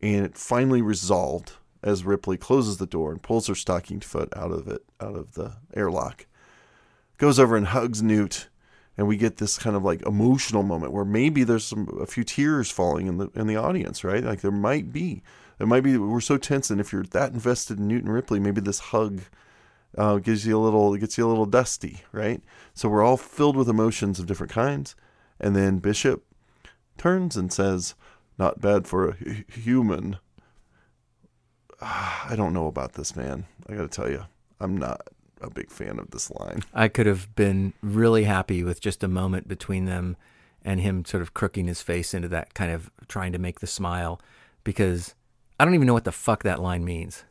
and 0.00 0.24
it 0.24 0.36
finally 0.36 0.80
resolved. 0.80 1.52
As 1.82 2.04
Ripley 2.04 2.36
closes 2.36 2.76
the 2.76 2.86
door 2.86 3.12
and 3.12 3.22
pulls 3.22 3.46
her 3.46 3.54
stocking 3.54 4.00
foot 4.00 4.28
out 4.36 4.52
of 4.52 4.68
it, 4.68 4.84
out 5.00 5.16
of 5.16 5.32
the 5.32 5.54
airlock. 5.74 6.26
Goes 7.18 7.38
over 7.38 7.56
and 7.56 7.66
hugs 7.68 8.02
Newt, 8.02 8.48
and 8.96 9.06
we 9.06 9.16
get 9.16 9.38
this 9.38 9.58
kind 9.58 9.76
of 9.76 9.82
like 9.82 10.02
emotional 10.06 10.62
moment 10.62 10.92
where 10.92 11.04
maybe 11.04 11.44
there's 11.44 11.64
some 11.64 11.88
a 12.00 12.06
few 12.06 12.24
tears 12.24 12.70
falling 12.70 13.06
in 13.06 13.18
the 13.18 13.30
in 13.34 13.46
the 13.46 13.56
audience, 13.56 14.04
right? 14.04 14.24
Like 14.24 14.40
there 14.40 14.50
might 14.50 14.92
be, 14.92 15.22
it 15.58 15.66
might 15.66 15.82
be. 15.82 15.96
We're 15.96 16.20
so 16.20 16.36
tense, 16.36 16.70
and 16.70 16.80
if 16.80 16.92
you're 16.92 17.04
that 17.04 17.32
invested 17.32 17.78
in 17.78 17.88
Newt 17.88 18.04
and 18.04 18.12
Ripley, 18.12 18.40
maybe 18.40 18.60
this 18.60 18.78
hug 18.78 19.22
uh, 19.96 20.16
gives 20.16 20.46
you 20.46 20.56
a 20.56 20.60
little, 20.60 20.96
gets 20.96 21.18
you 21.18 21.26
a 21.26 21.28
little 21.28 21.46
dusty, 21.46 22.02
right? 22.12 22.42
So 22.74 22.88
we're 22.88 23.02
all 23.02 23.16
filled 23.16 23.56
with 23.56 23.68
emotions 23.68 24.18
of 24.18 24.26
different 24.26 24.52
kinds, 24.52 24.94
and 25.38 25.54
then 25.56 25.78
Bishop 25.78 26.24
turns 26.96 27.36
and 27.36 27.52
says, 27.52 27.94
"Not 28.38 28.60
bad 28.60 28.86
for 28.86 29.08
a 29.08 29.16
h- 29.26 29.44
human." 29.48 30.18
I 31.80 32.34
don't 32.36 32.52
know 32.52 32.66
about 32.66 32.92
this 32.94 33.16
man. 33.16 33.46
I 33.68 33.74
got 33.74 33.82
to 33.82 33.88
tell 33.88 34.10
you, 34.10 34.24
I'm 34.60 34.76
not 34.76 35.08
a 35.40 35.48
big 35.50 35.70
fan 35.70 35.98
of 35.98 36.10
this 36.10 36.30
line. 36.30 36.62
I 36.74 36.88
could 36.88 37.06
have 37.06 37.34
been 37.34 37.72
really 37.82 38.24
happy 38.24 38.62
with 38.62 38.80
just 38.80 39.02
a 39.02 39.08
moment 39.08 39.48
between 39.48 39.86
them 39.86 40.16
and 40.62 40.80
him 40.80 41.04
sort 41.06 41.22
of 41.22 41.32
crooking 41.32 41.66
his 41.66 41.80
face 41.80 42.12
into 42.12 42.28
that 42.28 42.52
kind 42.52 42.70
of 42.70 42.90
trying 43.08 43.32
to 43.32 43.38
make 43.38 43.60
the 43.60 43.66
smile 43.66 44.20
because 44.64 45.14
I 45.58 45.64
don't 45.64 45.74
even 45.74 45.86
know 45.86 45.94
what 45.94 46.04
the 46.04 46.12
fuck 46.12 46.42
that 46.42 46.60
line 46.60 46.84
means. 46.84 47.24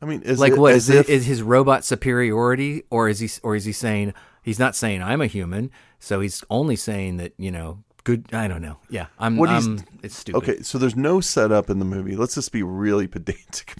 I 0.00 0.06
mean, 0.06 0.22
is 0.22 0.38
Like 0.40 0.52
it, 0.54 0.58
what 0.58 0.74
is 0.74 0.88
it 0.88 1.00
if- 1.00 1.08
is 1.10 1.26
his 1.26 1.42
robot 1.42 1.84
superiority 1.84 2.84
or 2.90 3.08
is 3.08 3.18
he 3.20 3.28
or 3.42 3.54
is 3.56 3.64
he 3.66 3.72
saying 3.72 4.14
he's 4.42 4.58
not 4.58 4.74
saying 4.74 5.02
I'm 5.02 5.20
a 5.20 5.26
human, 5.26 5.70
so 5.98 6.20
he's 6.20 6.42
only 6.48 6.76
saying 6.76 7.18
that, 7.18 7.32
you 7.36 7.50
know, 7.50 7.82
good 8.06 8.32
I 8.32 8.46
don't 8.48 8.62
know. 8.62 8.78
Yeah. 8.88 9.06
I'm, 9.18 9.36
What 9.36 9.50
I'm 9.50 9.80
it's 10.02 10.16
stupid. 10.16 10.38
Okay, 10.38 10.62
so 10.62 10.78
there's 10.78 10.96
no 10.96 11.20
setup 11.20 11.68
in 11.68 11.80
the 11.80 11.84
movie. 11.84 12.14
Let's 12.16 12.36
just 12.36 12.52
be 12.52 12.62
really 12.62 13.06
pedantic. 13.14 13.74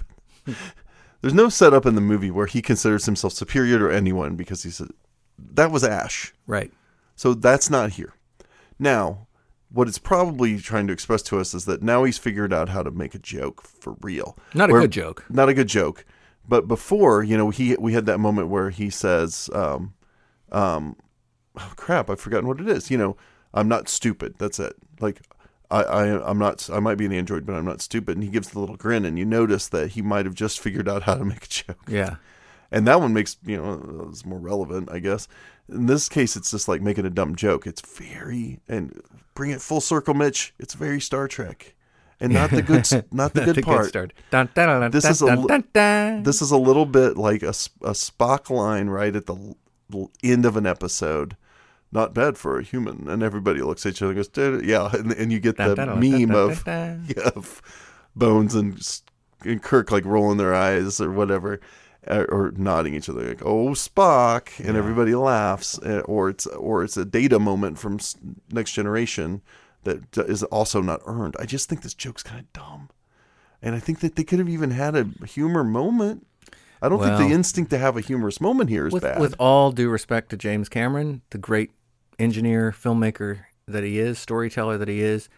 there's 1.21 1.33
no 1.35 1.49
setup 1.49 1.87
in 1.87 1.95
the 1.95 2.01
movie 2.01 2.31
where 2.31 2.47
he 2.47 2.61
considers 2.61 3.07
himself 3.07 3.33
superior 3.33 3.79
to 3.79 3.89
anyone 3.95 4.35
because 4.37 4.63
he 4.65 4.71
said 4.71 4.89
that 5.39 5.71
was 5.71 5.85
Ash. 5.85 6.35
Right. 6.47 6.73
So 7.15 7.35
that's 7.35 7.71
not 7.71 7.91
here. 7.93 8.15
Now, 8.79 9.27
what 9.71 9.89
it's 9.89 9.99
probably 9.99 10.59
trying 10.59 10.87
to 10.89 10.93
express 10.93 11.23
to 11.23 11.39
us 11.39 11.55
is 11.55 11.65
that 11.67 11.83
now 11.83 12.05
he's 12.05 12.19
figured 12.19 12.53
out 12.53 12.69
how 12.71 12.83
to 12.83 12.91
make 12.91 13.15
a 13.15 13.19
joke 13.19 13.63
for 13.63 13.97
real. 14.03 14.37
Not 14.55 14.71
a 14.71 14.73
Where- 14.73 14.83
good 14.83 14.93
joke. 14.93 15.25
Not 15.31 15.49
a 15.49 15.55
good 15.55 15.69
joke. 15.69 16.05
But 16.49 16.69
before, 16.69 17.23
you 17.25 17.37
know, 17.37 17.51
he 17.51 17.75
we 17.79 17.93
had 17.93 18.07
that 18.07 18.19
moment 18.19 18.49
where 18.49 18.71
he 18.71 18.89
says, 18.91 19.51
um, 19.53 19.95
um, 20.53 20.97
oh, 21.59 21.73
crap, 21.77 22.09
I've 22.09 22.21
forgotten 22.21 22.47
what 22.47 22.61
it 22.61 22.69
is. 22.69 22.89
You 22.91 22.99
know, 22.99 23.17
I'm 23.57 23.69
not 23.69 23.89
stupid. 23.89 24.35
That's 24.39 24.61
it. 24.61 24.77
Like, 25.01 25.23
I, 25.71 25.83
I, 25.83 26.31
I'm 26.31 26.39
not. 26.39 26.69
I 26.71 26.79
might 26.79 26.97
be 26.97 27.07
an 27.07 27.13
android, 27.13 27.47
but 27.47 27.55
I'm 27.55 27.65
not 27.65 27.81
stupid. 27.81 28.17
And 28.17 28.23
he 28.23 28.31
gives 28.31 28.51
the 28.51 28.61
little 28.61 28.77
grin, 28.77 29.05
and 29.05 29.19
you 29.19 29.25
notice 29.25 29.67
that 29.69 29.93
he 29.93 30.03
might 30.03 30.27
have 30.27 30.35
just 30.35 30.61
figured 30.61 30.89
out 30.89 31.03
how 31.05 31.15
to 31.15 31.25
make 31.25 31.45
a 31.45 31.49
joke. 31.49 31.81
Yeah. 31.89 32.17
And 32.71 32.87
that 32.87 33.01
one 33.01 33.13
makes 33.13 33.37
you 33.45 33.57
know 33.57 34.09
it's 34.11 34.25
more 34.25 34.39
relevant, 34.39 34.91
I 34.91 34.99
guess. 34.99 35.27
In 35.69 35.87
this 35.87 36.09
case, 36.09 36.37
it's 36.37 36.51
just 36.51 36.69
like 36.69 36.83
making 36.83 37.07
a 37.07 37.11
dumb 37.11 37.35
joke. 37.35 37.67
It's 37.67 37.81
very 37.81 38.61
and 38.69 39.01
bring 39.35 39.51
it 39.51 39.61
full 39.61 39.81
circle, 39.81 40.15
Mitch. 40.15 40.53
It's 40.59 40.75
very 40.75 41.01
Star 41.01 41.27
Trek, 41.27 41.75
and 42.21 42.33
not 42.33 42.51
the 42.51 42.63
good, 42.63 42.87
not 43.13 43.35
the 43.35 43.45
good 43.45 43.65
part. 43.65 43.87
start. 43.87 44.13
Dun, 44.31 44.49
dun, 44.55 44.81
dun, 44.81 44.91
This 44.91 45.05
is 45.05 45.23
a. 45.23 46.23
This 46.25 46.43
is 46.43 46.51
a 46.51 46.59
little 46.59 46.87
bit 46.87 47.17
like 47.17 47.43
a, 47.43 47.51
a 47.51 47.93
Spock 47.93 48.51
line 48.51 48.89
right 48.89 49.15
at 49.15 49.27
the 49.27 49.55
end 50.23 50.45
of 50.45 50.57
an 50.57 50.67
episode. 50.67 51.37
Not 51.93 52.15
bad 52.15 52.37
for 52.37 52.59
a 52.59 52.63
human, 52.63 53.09
and 53.09 53.23
everybody 53.23 53.63
looks 53.63 53.87
at 53.87 53.93
each 53.93 54.03
other 54.03 54.13
and 54.13 54.29
goes, 54.35 54.65
"Yeah," 54.65 54.91
and, 54.93 55.13
and 55.13 55.33
you 55.33 55.39
get 55.41 55.57
the 55.57 55.75
Dun, 55.75 55.89
dun, 55.89 55.89
dun, 55.89 56.01
meme 56.01 56.35
of 56.35 56.63
yeah, 56.67 57.31
of 57.35 57.63
Bones 58.15 58.55
and, 58.55 59.01
and 59.45 59.63
Kirk 59.63 59.91
like 59.91 60.05
rolling 60.05 60.39
their 60.39 60.55
eyes 60.55 61.01
or 61.01 61.13
whatever, 61.13 61.61
uh, 62.09 62.25
or 62.29 62.53
nodding 62.57 62.95
each 62.95 63.09
other 63.09 63.29
like 63.29 63.43
"Oh 63.45 63.69
Spock," 63.69 64.59
and 64.67 64.77
everybody 64.77 65.15
laughs, 65.15 65.79
uh, 65.79 66.03
or 66.07 66.29
it's 66.29 66.47
or 66.47 66.83
it's 66.83 66.97
a 66.97 67.05
data 67.05 67.39
moment 67.39 67.79
from 67.79 67.99
Next 68.51 68.73
Generation 68.73 69.43
that 69.85 70.19
is 70.19 70.43
also 70.45 70.83
not 70.83 71.01
earned. 71.07 71.37
I 71.39 71.47
just 71.47 71.69
think 71.69 71.83
this 71.83 71.95
joke's 71.95 72.23
kind 72.23 72.41
of 72.41 72.53
dumb, 72.53 72.91
and 73.63 73.75
I 73.75 73.79
think 73.79 74.01
that 74.01 74.17
they 74.17 74.25
could 74.25 74.39
have 74.39 74.49
even 74.49 74.73
had 74.73 74.97
a 74.97 75.09
humor 75.27 75.65
moment. 75.65 76.27
I 76.83 76.89
don't 76.89 77.01
think 77.03 77.17
the 77.19 77.35
instinct 77.35 77.71
to 77.71 77.79
have 77.79 77.97
a 77.97 78.01
humorous 78.01 78.41
moment 78.41 78.71
here 78.71 78.87
is 78.87 78.93
with, 78.93 79.03
bad. 79.03 79.21
with 79.21 79.35
all 79.39 79.73
due 79.73 79.89
respect 79.89 80.31
to 80.31 80.37
James 80.37 80.69
Cameron, 80.69 81.23
the 81.31 81.39
great 81.39 81.71
engineer, 82.19 82.73
filmmaker 82.73 83.41
that 83.67 83.83
he 83.85 83.99
is, 83.99 84.19
storyteller 84.19 84.79
that 84.79 84.89
he 84.89 85.01
is, 85.01 85.29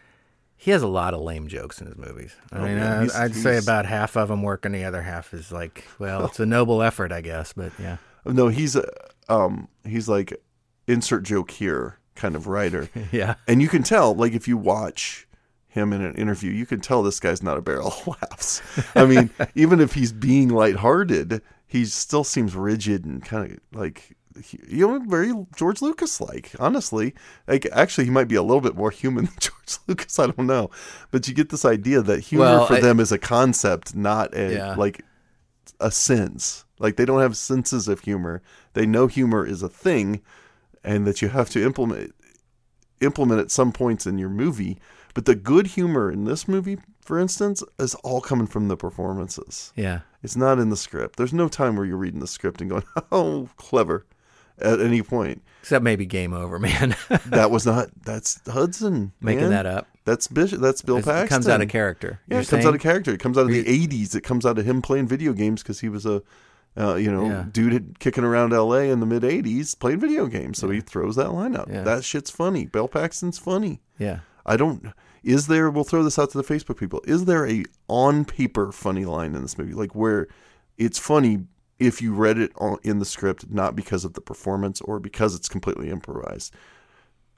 he 0.55 0.71
has 0.71 0.81
a 0.81 0.87
lot 0.87 1.13
of 1.13 1.21
lame 1.21 1.47
jokes 1.47 1.79
in 1.79 1.87
his 1.87 1.95
movies. 1.97 2.35
I 2.51 2.57
Oh, 2.59 2.63
mean, 2.63 2.75
man, 2.75 3.01
he's- 3.03 3.15
I'd 3.15 3.33
say 3.35 3.57
about 3.57 3.85
half 3.85 4.17
of 4.17 4.27
them 4.27 4.43
work, 4.43 4.65
and 4.65 4.75
the 4.75 4.83
other 4.83 5.01
half 5.01 5.33
is 5.33 5.51
like, 5.51 5.85
well, 5.99 6.25
it's 6.25 6.39
a 6.39 6.45
noble 6.57 6.81
effort, 6.81 7.11
I 7.13 7.21
guess. 7.21 7.53
But 7.53 7.71
yeah, 7.79 7.97
no, 8.25 8.49
he's 8.49 8.75
a 8.75 8.85
um, 9.29 9.69
he's 9.85 10.09
like 10.09 10.33
insert 10.87 11.23
joke 11.23 11.51
here 11.51 11.97
kind 12.15 12.35
of 12.35 12.47
writer. 12.47 12.89
yeah, 13.13 13.35
And 13.47 13.61
you 13.61 13.69
can 13.69 13.83
tell, 13.83 14.13
like, 14.13 14.33
if 14.33 14.47
you 14.47 14.57
watch 14.57 15.25
him 15.79 15.93
in 15.93 16.01
an 16.01 16.15
interview, 16.15 16.51
you 16.51 16.65
can 16.65 16.79
tell 16.81 17.01
this 17.03 17.19
guy's 17.19 17.41
not 17.43 17.57
a 17.57 17.61
barrel 17.61 17.87
of 17.87 18.07
laughs. 18.07 18.61
I 18.95 19.05
mean, 19.05 19.29
even 19.55 19.79
if 19.79 19.93
he's 19.93 20.11
being 20.11 20.49
lighthearted, 20.49 21.41
he 21.67 21.85
still 21.85 22.23
seems 22.23 22.55
rigid 22.55 23.05
and 23.05 23.23
kind 23.23 23.51
of 23.53 23.59
like, 23.79 24.15
you 24.67 24.87
know, 24.87 24.99
very 25.07 25.33
George 25.55 25.81
Lucas 25.81 26.21
like, 26.21 26.51
honestly. 26.59 27.13
Like, 27.47 27.67
actually, 27.71 28.05
he 28.05 28.11
might 28.11 28.27
be 28.27 28.35
a 28.35 28.43
little 28.43 28.61
bit 28.61 28.75
more 28.75 28.91
human 28.91 29.25
than 29.27 29.33
George 29.39 29.77
Lucas. 29.87 30.19
I 30.19 30.27
don't 30.27 30.47
know. 30.47 30.69
But 31.11 31.27
you 31.27 31.33
get 31.33 31.49
this 31.49 31.65
idea 31.65 32.01
that 32.01 32.19
humor 32.21 32.45
Well, 32.45 32.65
for 32.67 32.75
I- 32.75 32.81
them 32.81 32.99
is 32.99 33.11
a 33.11 33.17
concept, 33.17 33.95
not 33.95 34.35
a, 34.35 34.53
Yeah. 34.53 34.75
like, 34.75 35.03
a 35.79 35.91
sense. 35.91 36.65
Like, 36.79 36.95
they 36.95 37.05
don't 37.05 37.21
have 37.21 37.35
senses 37.37 37.87
of 37.87 38.01
humor. 38.01 38.41
They 38.73 38.85
know 38.85 39.07
humor 39.07 39.45
is 39.45 39.61
a 39.61 39.69
thing 39.69 40.21
and 40.83 41.05
that 41.05 41.21
you 41.21 41.27
have 41.27 41.49
to 41.49 41.61
implement 41.63 42.15
implement 43.01 43.41
at 43.41 43.51
some 43.51 43.71
points 43.71 44.05
in 44.05 44.17
your 44.17 44.29
movie. 44.29 44.77
But 45.13 45.25
the 45.25 45.35
good 45.35 45.67
humor 45.67 46.11
in 46.11 46.25
this 46.25 46.47
movie, 46.47 46.77
for 47.01 47.19
instance, 47.19 47.63
is 47.79 47.95
all 47.95 48.21
coming 48.21 48.47
from 48.47 48.67
the 48.67 48.77
performances. 48.77 49.73
yeah. 49.75 50.01
It's 50.21 50.35
not 50.35 50.59
in 50.59 50.69
the 50.69 50.75
script. 50.75 51.15
There's 51.15 51.31
no 51.31 51.47
time 51.47 51.77
where 51.77 51.85
you're 51.85 51.95
reading 51.95 52.19
the 52.19 52.27
script 52.27 52.59
and 52.59 52.69
going, 52.69 52.83
"Oh, 53.11 53.47
clever," 53.55 54.05
at 54.59 54.81
any 54.81 55.01
point. 55.01 55.41
Except 55.61 55.81
maybe 55.81 56.05
Game 56.05 56.33
Over, 56.33 56.59
man. 56.69 56.93
That 57.27 57.51
was 57.51 57.65
not. 57.65 57.87
That's 58.03 58.41
Hudson 58.45 59.13
Making 59.21 59.43
man. 59.43 59.49
that 59.51 59.65
up. 59.65 59.87
That's 60.03 60.27
Bishop. 60.27 60.59
That's 60.59 60.81
Bill 60.81 60.97
It 60.97 61.29
comes 61.29 61.47
out 61.47 61.61
of 61.61 61.69
character. 61.69 62.19
Yeah, 62.27 62.41
it 62.41 62.49
comes 62.49 62.65
out 62.65 62.75
of 62.75 62.81
character. 62.81 63.13
It 63.13 63.21
comes 63.21 63.37
out 63.37 63.43
of 63.45 63.51
the 63.51 63.63
'80s. 63.63 64.13
It 64.13 64.25
comes 64.25 64.45
out 64.45 64.59
of 64.59 64.65
him 64.65 64.81
playing 64.81 65.07
video 65.07 65.31
games 65.31 65.63
because 65.63 65.79
he 65.79 65.87
was 65.87 66.05
a, 66.05 66.21
uh, 66.79 66.95
you 66.95 67.11
know, 67.11 67.25
Yeah. 67.25 67.45
dude 67.51 67.73
had, 67.73 67.99
kicking 67.99 68.23
around 68.23 68.53
L.A. 68.53 68.89
in 68.89 68.99
the 68.99 69.05
mid 69.05 69.23
'80s 69.23 69.77
playing 69.77 69.99
video 69.99 70.25
games. 70.27 70.57
So 70.57 70.69
he 70.69 70.79
throws 70.81 71.15
that 71.17 71.33
line 71.33 71.55
out. 71.55 71.67
Yeah. 71.69 71.83
That 71.83 72.03
shit's 72.03 72.31
funny. 72.31 72.65
Bill 72.65 72.87
Paxton's 72.87 73.37
funny. 73.37 73.81
Yeah. 73.97 74.19
I 74.45 74.55
don't. 74.57 74.87
Is 75.23 75.47
there? 75.47 75.69
We'll 75.69 75.83
throw 75.83 76.03
this 76.03 76.17
out 76.17 76.29
to 76.31 76.37
the 76.41 76.43
Facebook 76.43 76.77
people. 76.77 77.01
Is 77.05 77.25
there 77.25 77.45
a 77.47 77.65
on 77.87 78.23
paper 78.25 78.71
funny 78.71 79.05
line 79.05 79.35
in 79.35 79.41
this 79.41 79.57
movie, 79.57 79.73
like 79.73 79.93
where 79.93 80.27
it's 80.77 80.97
funny 80.97 81.43
if 81.77 82.01
you 82.01 82.13
read 82.13 82.37
it 82.37 82.51
on, 82.57 82.77
in 82.83 82.99
the 82.99 83.05
script, 83.05 83.49
not 83.51 83.75
because 83.75 84.05
of 84.05 84.13
the 84.13 84.21
performance 84.21 84.79
or 84.81 84.99
because 84.99 85.35
it's 85.35 85.49
completely 85.49 85.89
improvised? 85.89 86.53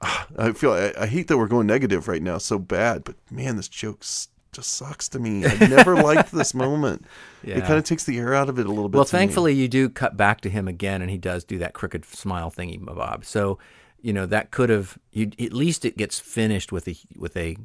I 0.00 0.52
feel 0.52 0.72
I, 0.72 0.92
I 0.98 1.06
hate 1.06 1.28
that 1.28 1.38
we're 1.38 1.48
going 1.48 1.66
negative 1.66 2.06
right 2.08 2.22
now 2.22 2.38
so 2.38 2.58
bad, 2.58 3.02
but 3.04 3.16
man, 3.30 3.56
this 3.56 3.68
joke 3.68 4.04
just 4.52 4.72
sucks 4.74 5.08
to 5.10 5.18
me. 5.18 5.44
I 5.46 5.54
never 5.66 5.96
liked 5.96 6.30
this 6.30 6.52
moment. 6.64 7.06
It 7.42 7.60
kind 7.64 7.78
of 7.78 7.84
takes 7.84 8.04
the 8.04 8.18
air 8.18 8.34
out 8.34 8.48
of 8.48 8.58
it 8.58 8.66
a 8.66 8.68
little 8.68 8.88
bit. 8.88 8.96
Well, 8.96 9.04
to 9.06 9.14
me. 9.14 9.18
thankfully, 9.20 9.54
you 9.54 9.66
do 9.66 9.88
cut 9.88 10.16
back 10.16 10.40
to 10.42 10.50
him 10.50 10.68
again, 10.68 11.00
and 11.02 11.10
he 11.10 11.18
does 11.18 11.42
do 11.44 11.58
that 11.58 11.72
crooked 11.72 12.04
smile 12.04 12.50
thingy, 12.50 12.82
Bob. 12.84 13.24
So, 13.24 13.58
you 14.00 14.12
know, 14.12 14.26
that 14.26 14.50
could 14.50 14.68
have 14.68 14.98
you 15.10 15.30
at 15.40 15.52
least 15.52 15.84
it 15.84 15.96
gets 15.96 16.18
finished 16.20 16.70
with 16.70 16.86
a 16.86 16.96
with 17.16 17.36
a, 17.36 17.56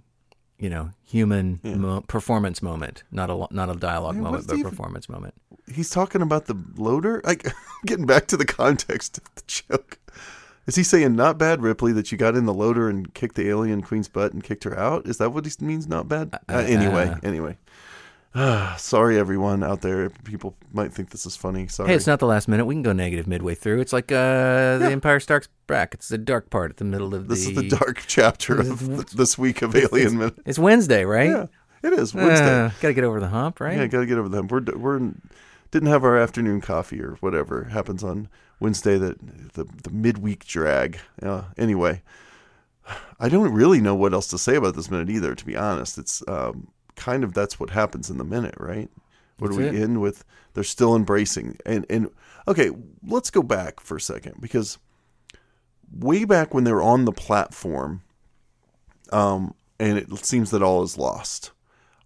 you 0.57 0.69
know, 0.69 0.91
human 1.03 1.59
mo- 1.63 2.01
performance 2.07 2.61
moment, 2.61 3.03
not 3.11 3.29
a 3.29 3.47
not 3.51 3.69
a 3.69 3.75
dialogue 3.75 4.15
what 4.15 4.23
moment, 4.23 4.47
but 4.47 4.57
even- 4.57 4.69
performance 4.69 5.09
moment. 5.09 5.33
he's 5.73 5.89
talking 5.89 6.21
about 6.21 6.45
the 6.45 6.55
loader. 6.77 7.21
Like 7.25 7.51
getting 7.85 8.05
back 8.05 8.27
to 8.27 8.37
the 8.37 8.45
context 8.45 9.17
of 9.17 9.35
the 9.35 9.43
joke. 9.45 9.99
Is 10.67 10.75
he 10.75 10.83
saying 10.83 11.15
not 11.15 11.37
bad, 11.37 11.61
Ripley, 11.61 11.93
that 11.93 12.11
you 12.11 12.17
got 12.17 12.35
in 12.35 12.45
the 12.45 12.53
loader 12.53 12.89
and 12.89 13.13
kicked 13.13 13.35
the 13.35 13.47
alien 13.47 13.81
queen's 13.81 14.09
butt 14.09 14.33
and 14.33 14.43
kicked 14.43 14.65
her 14.65 14.77
out? 14.77 15.07
Is 15.07 15.17
that 15.17 15.31
what 15.31 15.45
he 15.45 15.65
means? 15.65 15.87
Not 15.87 16.07
bad. 16.07 16.37
Uh, 16.49 16.57
anyway, 16.57 17.15
anyway. 17.23 17.57
Sorry, 18.77 19.17
everyone 19.17 19.63
out 19.63 19.81
there. 19.81 20.09
People 20.23 20.55
might 20.71 20.93
think 20.93 21.09
this 21.09 21.25
is 21.25 21.35
funny. 21.35 21.67
Sorry. 21.67 21.89
Hey, 21.89 21.95
it's 21.95 22.05
not 22.05 22.19
the 22.19 22.27
last 22.27 22.47
minute. 22.47 22.65
We 22.65 22.75
can 22.75 22.83
go 22.83 22.93
negative 22.93 23.25
midway 23.25 23.55
through. 23.55 23.79
It's 23.79 23.93
like 23.93 24.11
uh, 24.11 24.77
the 24.77 24.89
Empire 24.91 25.19
Strikes 25.19 25.47
Back. 25.65 25.93
It's 25.93 26.09
the 26.09 26.17
dark 26.19 26.49
part 26.49 26.69
at 26.69 26.77
the 26.77 26.85
middle 26.85 27.15
of 27.15 27.29
this 27.29 27.45
the. 27.45 27.51
is 27.51 27.55
the 27.55 27.77
dark 27.77 28.03
chapter 28.05 28.59
of 28.59 29.15
this 29.15 29.37
week 29.37 29.61
of 29.61 29.75
Alien 29.75 30.19
Minute. 30.19 30.35
It's 30.45 30.59
Wednesday, 30.59 31.03
right? 31.03 31.29
Yeah, 31.29 31.45
it 31.81 31.93
is 31.93 32.13
Wednesday. 32.13 32.65
Uh, 32.65 32.69
Got 32.79 32.89
to 32.89 32.93
get 32.93 33.05
over 33.05 33.19
the 33.19 33.29
hump, 33.29 33.59
right? 33.59 33.77
Yeah, 33.77 33.87
got 33.87 34.01
to 34.01 34.05
get 34.05 34.17
over 34.19 34.29
them. 34.29 34.47
We're 34.47 34.61
we're 34.77 35.11
didn't 35.71 35.89
have 35.89 36.03
our 36.03 36.17
afternoon 36.17 36.61
coffee 36.61 37.01
or 37.01 37.17
whatever 37.19 37.65
happens 37.65 38.03
on 38.03 38.29
Wednesday. 38.59 38.97
That 38.97 39.53
the 39.53 39.65
the 39.83 39.91
midweek 39.91 40.45
drag. 40.45 40.99
Uh, 41.21 41.43
anyway, 41.57 42.01
I 43.19 43.29
don't 43.29 43.53
really 43.53 43.81
know 43.81 43.95
what 43.95 44.13
else 44.13 44.27
to 44.27 44.37
say 44.37 44.55
about 44.55 44.75
this 44.75 44.91
minute 44.91 45.09
either. 45.09 45.35
To 45.35 45.45
be 45.45 45.55
honest, 45.55 45.97
it's 45.97 46.23
um, 46.27 46.69
kind 46.95 47.23
of 47.23 47.33
that's 47.33 47.59
what 47.59 47.71
happens 47.71 48.09
in 48.09 48.17
the 48.17 48.23
minute, 48.23 48.55
right? 48.57 48.89
What 49.39 49.51
do 49.51 49.57
we 49.57 49.65
it. 49.65 49.75
end 49.75 50.01
with? 50.01 50.25
They're 50.53 50.63
still 50.63 50.95
embracing. 50.95 51.57
And 51.65 51.85
and 51.89 52.09
okay, 52.47 52.71
let's 53.05 53.29
go 53.29 53.43
back 53.43 53.79
for 53.79 53.97
a 53.97 54.01
second 54.01 54.41
because 54.41 54.77
way 55.91 56.25
back 56.25 56.53
when 56.53 56.63
they 56.63 56.73
were 56.73 56.81
on 56.81 57.05
the 57.05 57.11
platform, 57.11 58.01
um, 59.11 59.53
and 59.79 59.97
it 59.97 60.25
seems 60.25 60.51
that 60.51 60.63
all 60.63 60.83
is 60.83 60.97
lost. 60.97 61.51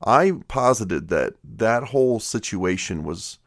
I 0.04 0.34
posited 0.48 1.10
that 1.10 1.36
that 1.44 1.84
whole 1.86 2.20
situation 2.20 3.04
was 3.04 3.40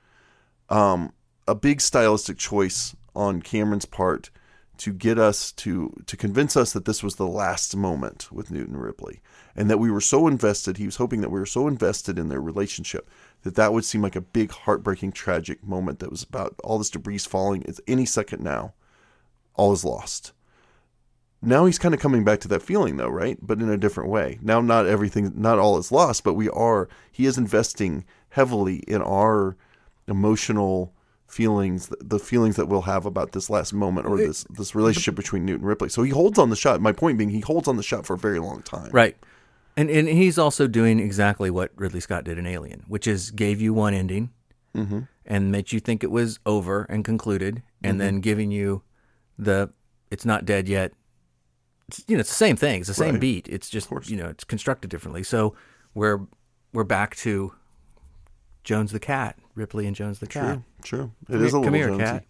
um, 0.68 1.12
a 1.46 1.54
big 1.54 1.80
stylistic 1.80 2.38
choice 2.38 2.94
on 3.14 3.42
Cameron's 3.42 3.84
part 3.84 4.30
to 4.76 4.92
get 4.92 5.18
us 5.18 5.52
to 5.52 5.94
to 6.06 6.16
convince 6.16 6.56
us 6.56 6.72
that 6.72 6.84
this 6.84 7.02
was 7.02 7.14
the 7.14 7.26
last 7.26 7.76
moment 7.76 8.30
with 8.32 8.50
Newt 8.50 8.68
and 8.68 8.80
Ripley, 8.80 9.20
and 9.54 9.70
that 9.70 9.78
we 9.78 9.90
were 9.90 10.00
so 10.00 10.26
invested. 10.26 10.76
He 10.76 10.86
was 10.86 10.96
hoping 10.96 11.20
that 11.20 11.30
we 11.30 11.38
were 11.38 11.46
so 11.46 11.68
invested 11.68 12.18
in 12.18 12.28
their 12.28 12.40
relationship 12.40 13.08
that 13.42 13.54
that 13.54 13.72
would 13.72 13.84
seem 13.84 14.02
like 14.02 14.16
a 14.16 14.20
big, 14.20 14.50
heartbreaking, 14.50 15.12
tragic 15.12 15.64
moment 15.64 16.00
that 16.00 16.10
was 16.10 16.22
about 16.22 16.56
all 16.64 16.78
this 16.78 16.90
debris 16.90 17.18
falling. 17.18 17.62
It's 17.62 17.80
any 17.86 18.06
second 18.06 18.42
now, 18.42 18.74
all 19.54 19.72
is 19.72 19.84
lost. 19.84 20.32
Now 21.40 21.66
he's 21.66 21.78
kind 21.78 21.94
of 21.94 22.00
coming 22.00 22.24
back 22.24 22.40
to 22.40 22.48
that 22.48 22.62
feeling 22.62 22.96
though, 22.96 23.08
right? 23.08 23.38
But 23.40 23.60
in 23.60 23.68
a 23.68 23.76
different 23.76 24.10
way. 24.10 24.38
Now 24.42 24.60
not 24.60 24.86
everything 24.86 25.30
not 25.36 25.58
all 25.58 25.78
is 25.78 25.92
lost, 25.92 26.24
but 26.24 26.34
we 26.34 26.48
are 26.48 26.88
he 27.12 27.26
is 27.26 27.38
investing 27.38 28.04
heavily 28.30 28.78
in 28.88 29.02
our 29.02 29.56
emotional 30.08 30.92
feelings, 31.26 31.90
the 32.00 32.18
feelings 32.18 32.56
that 32.56 32.66
we'll 32.66 32.82
have 32.82 33.06
about 33.06 33.32
this 33.32 33.50
last 33.50 33.72
moment 33.72 34.06
or 34.06 34.16
this 34.16 34.44
this 34.50 34.74
relationship 34.74 35.14
between 35.14 35.44
Newt 35.44 35.60
and 35.60 35.66
Ripley. 35.66 35.88
So 35.88 36.02
he 36.02 36.10
holds 36.10 36.38
on 36.38 36.50
the 36.50 36.56
shot. 36.56 36.80
My 36.80 36.92
point 36.92 37.18
being 37.18 37.30
he 37.30 37.40
holds 37.40 37.68
on 37.68 37.76
the 37.76 37.82
shot 37.82 38.06
for 38.06 38.14
a 38.14 38.18
very 38.18 38.38
long 38.38 38.62
time. 38.62 38.90
Right. 38.92 39.16
And 39.76 39.90
and 39.90 40.08
he's 40.08 40.38
also 40.38 40.66
doing 40.66 41.00
exactly 41.00 41.50
what 41.50 41.72
Ridley 41.76 42.00
Scott 42.00 42.24
did 42.24 42.38
in 42.38 42.46
Alien, 42.46 42.84
which 42.86 43.06
is 43.06 43.30
gave 43.30 43.60
you 43.60 43.74
one 43.74 43.94
ending 43.94 44.30
mm-hmm. 44.74 45.00
and 45.26 45.50
made 45.50 45.72
you 45.72 45.80
think 45.80 46.04
it 46.04 46.10
was 46.10 46.38
over 46.46 46.84
and 46.84 47.04
concluded, 47.04 47.62
and 47.82 47.92
mm-hmm. 47.92 47.98
then 47.98 48.20
giving 48.20 48.50
you 48.50 48.82
the 49.38 49.70
it's 50.10 50.24
not 50.24 50.44
dead 50.44 50.68
yet. 50.68 50.92
It's, 51.88 52.04
you 52.06 52.16
know, 52.16 52.20
it's 52.20 52.30
the 52.30 52.36
same 52.36 52.56
thing. 52.56 52.80
It's 52.80 52.88
the 52.88 52.94
same 52.94 53.14
Right. 53.14 53.20
beat. 53.20 53.48
It's 53.48 53.68
just 53.68 53.90
you 54.08 54.16
know, 54.16 54.28
it's 54.28 54.44
constructed 54.44 54.90
differently. 54.90 55.24
So 55.24 55.56
we're 55.92 56.20
we're 56.72 56.84
back 56.84 57.16
to 57.16 57.52
Jones 58.62 58.92
the 58.92 59.00
cat, 59.00 59.38
Ripley 59.54 59.86
and 59.86 59.94
Jones 59.96 60.18
the 60.18 60.26
cat. 60.26 60.60
True. 60.82 61.12
It 61.28 61.32
Come 61.32 61.44
is 61.44 61.52
a 61.52 61.58
little 61.58 61.74
here, 61.74 61.88
Jonesy. 61.88 62.02
cat. 62.04 62.24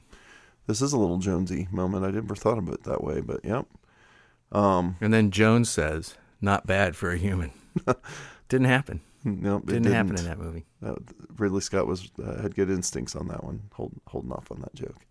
This 0.67 0.81
is 0.83 0.93
a 0.93 0.99
little 0.99 1.19
Jonesy 1.19 1.69
moment. 1.71 2.05
I 2.05 2.11
never 2.11 2.35
thought 2.35 2.59
of 2.59 2.69
it 2.69 2.85
that 2.85 3.03
way, 3.03 3.21
but 3.21 3.45
yep. 3.45 3.67
Um, 4.53 4.97
And 5.01 5.13
then 5.13 5.31
Jones 5.31 5.69
says, 5.69 6.17
"Not 6.41 6.67
bad 6.67 6.97
for 6.97 7.11
a 7.11 7.17
human." 7.19 7.51
Didn't 8.49 8.67
happen. 8.69 9.01
no, 9.25 9.57
it 9.57 9.67
Didn't, 9.67 9.93
happen 9.93 10.17
in 10.19 10.25
that 10.27 10.39
movie. 10.39 10.65
Uh, 10.85 10.95
Ridley 11.39 11.61
Scott 11.63 11.87
was 11.87 12.11
uh, 12.23 12.43
had 12.43 12.55
good 12.55 12.71
instincts 12.71 13.17
on 13.17 13.29
that 13.29 13.43
one, 13.43 13.63
holding 13.73 14.01
holding 14.07 14.33
off 14.33 14.51
on 14.51 14.61
that 14.61 14.75
joke. 14.75 15.07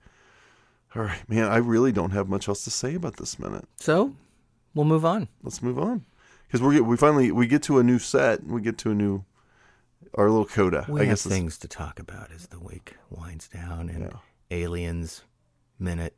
All 0.95 1.01
right, 1.01 1.27
man. 1.27 1.45
I 1.49 1.57
really 1.57 1.91
don't 1.91 2.11
have 2.11 2.29
much 2.29 2.47
else 2.47 2.63
to 2.65 2.69
say 2.71 2.93
about 2.95 3.17
this 3.17 3.39
minute. 3.39 3.67
So 3.77 4.13
we'll 4.75 4.85
move 4.85 5.03
on. 5.05 5.27
Let's 5.41 5.61
move 5.63 5.79
on 5.79 6.05
because 6.47 6.61
we 6.61 6.79
we 6.81 6.95
finally 6.95 7.31
we 7.31 7.47
get 7.47 7.63
to 7.63 7.79
a 7.79 7.83
new 7.83 7.99
set. 7.99 8.43
We 8.45 8.61
get 8.61 8.77
to 8.79 8.91
a 8.91 8.95
new 8.95 9.25
our 10.15 10.29
little 10.29 10.45
coda. 10.45 10.85
We 10.87 11.01
I 11.01 11.03
have 11.05 11.13
guess 11.13 11.25
it's- 11.25 11.37
things 11.39 11.57
to 11.59 11.67
talk 11.67 11.99
about 11.99 12.31
as 12.31 12.47
the 12.47 12.59
week 12.59 12.95
winds 13.09 13.47
down 13.47 13.89
and 13.89 14.03
Yeah. 14.11 14.17
Aliens 14.51 15.23
minute 15.79 16.15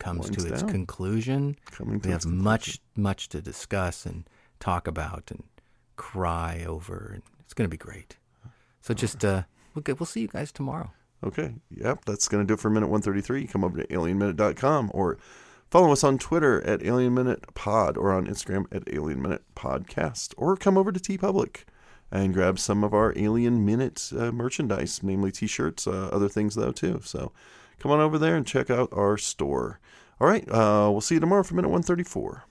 comes 0.00 0.24
Winds 0.30 0.44
to 0.44 0.52
its 0.52 0.62
down. 0.62 0.70
conclusion. 0.70 1.56
coming 1.70 2.00
to 2.00 2.08
We 2.08 2.14
its 2.14 2.24
have 2.24 2.32
much, 2.32 2.80
much 2.96 3.28
to 3.30 3.40
discuss 3.40 4.04
and 4.06 4.28
talk 4.60 4.86
about 4.86 5.30
and 5.30 5.44
cry 5.96 6.64
over, 6.66 7.10
and 7.14 7.22
it's 7.40 7.54
going 7.54 7.64
to 7.68 7.70
be 7.70 7.76
great. 7.78 8.16
So 8.82 8.92
just 8.94 9.24
uh, 9.24 9.44
we'll 9.74 9.82
get, 9.82 9.98
we'll 10.00 10.06
see 10.06 10.20
you 10.20 10.28
guys 10.28 10.52
tomorrow. 10.52 10.90
Okay. 11.24 11.54
Yep. 11.70 12.04
That's 12.04 12.28
going 12.28 12.42
to 12.42 12.46
do 12.46 12.54
it 12.54 12.60
for 12.60 12.68
minute 12.70 12.88
133. 12.88 13.46
Come 13.46 13.64
over 13.64 13.78
to 13.82 13.86
alienminute.com 13.86 14.90
or 14.92 15.16
follow 15.70 15.90
us 15.92 16.04
on 16.04 16.18
Twitter 16.18 16.62
at 16.66 16.80
alienminutepod 16.80 17.96
or 17.96 18.12
on 18.12 18.26
Instagram 18.26 18.66
at 18.70 18.84
alienminutepodcast 18.86 20.34
or 20.36 20.56
come 20.56 20.76
over 20.76 20.92
to 20.92 21.00
TeePublic 21.00 21.64
and 22.10 22.34
grab 22.34 22.58
some 22.58 22.84
of 22.84 22.94
our 22.94 23.12
Alien 23.16 23.64
Minute 23.64 24.10
uh, 24.16 24.32
merchandise, 24.32 25.02
namely 25.02 25.32
t 25.32 25.46
shirts, 25.46 25.86
uh, 25.86 26.08
other 26.12 26.28
things 26.28 26.54
though, 26.54 26.72
too. 26.72 27.00
So 27.04 27.32
come 27.78 27.92
on 27.92 28.00
over 28.00 28.18
there 28.18 28.36
and 28.36 28.46
check 28.46 28.70
out 28.70 28.88
our 28.92 29.16
store. 29.16 29.80
All 30.20 30.28
right. 30.28 30.48
Uh, 30.48 30.88
we'll 30.90 31.00
see 31.00 31.16
you 31.16 31.20
tomorrow 31.20 31.42
for 31.42 31.54
minute 31.54 31.68
134. 31.68 32.44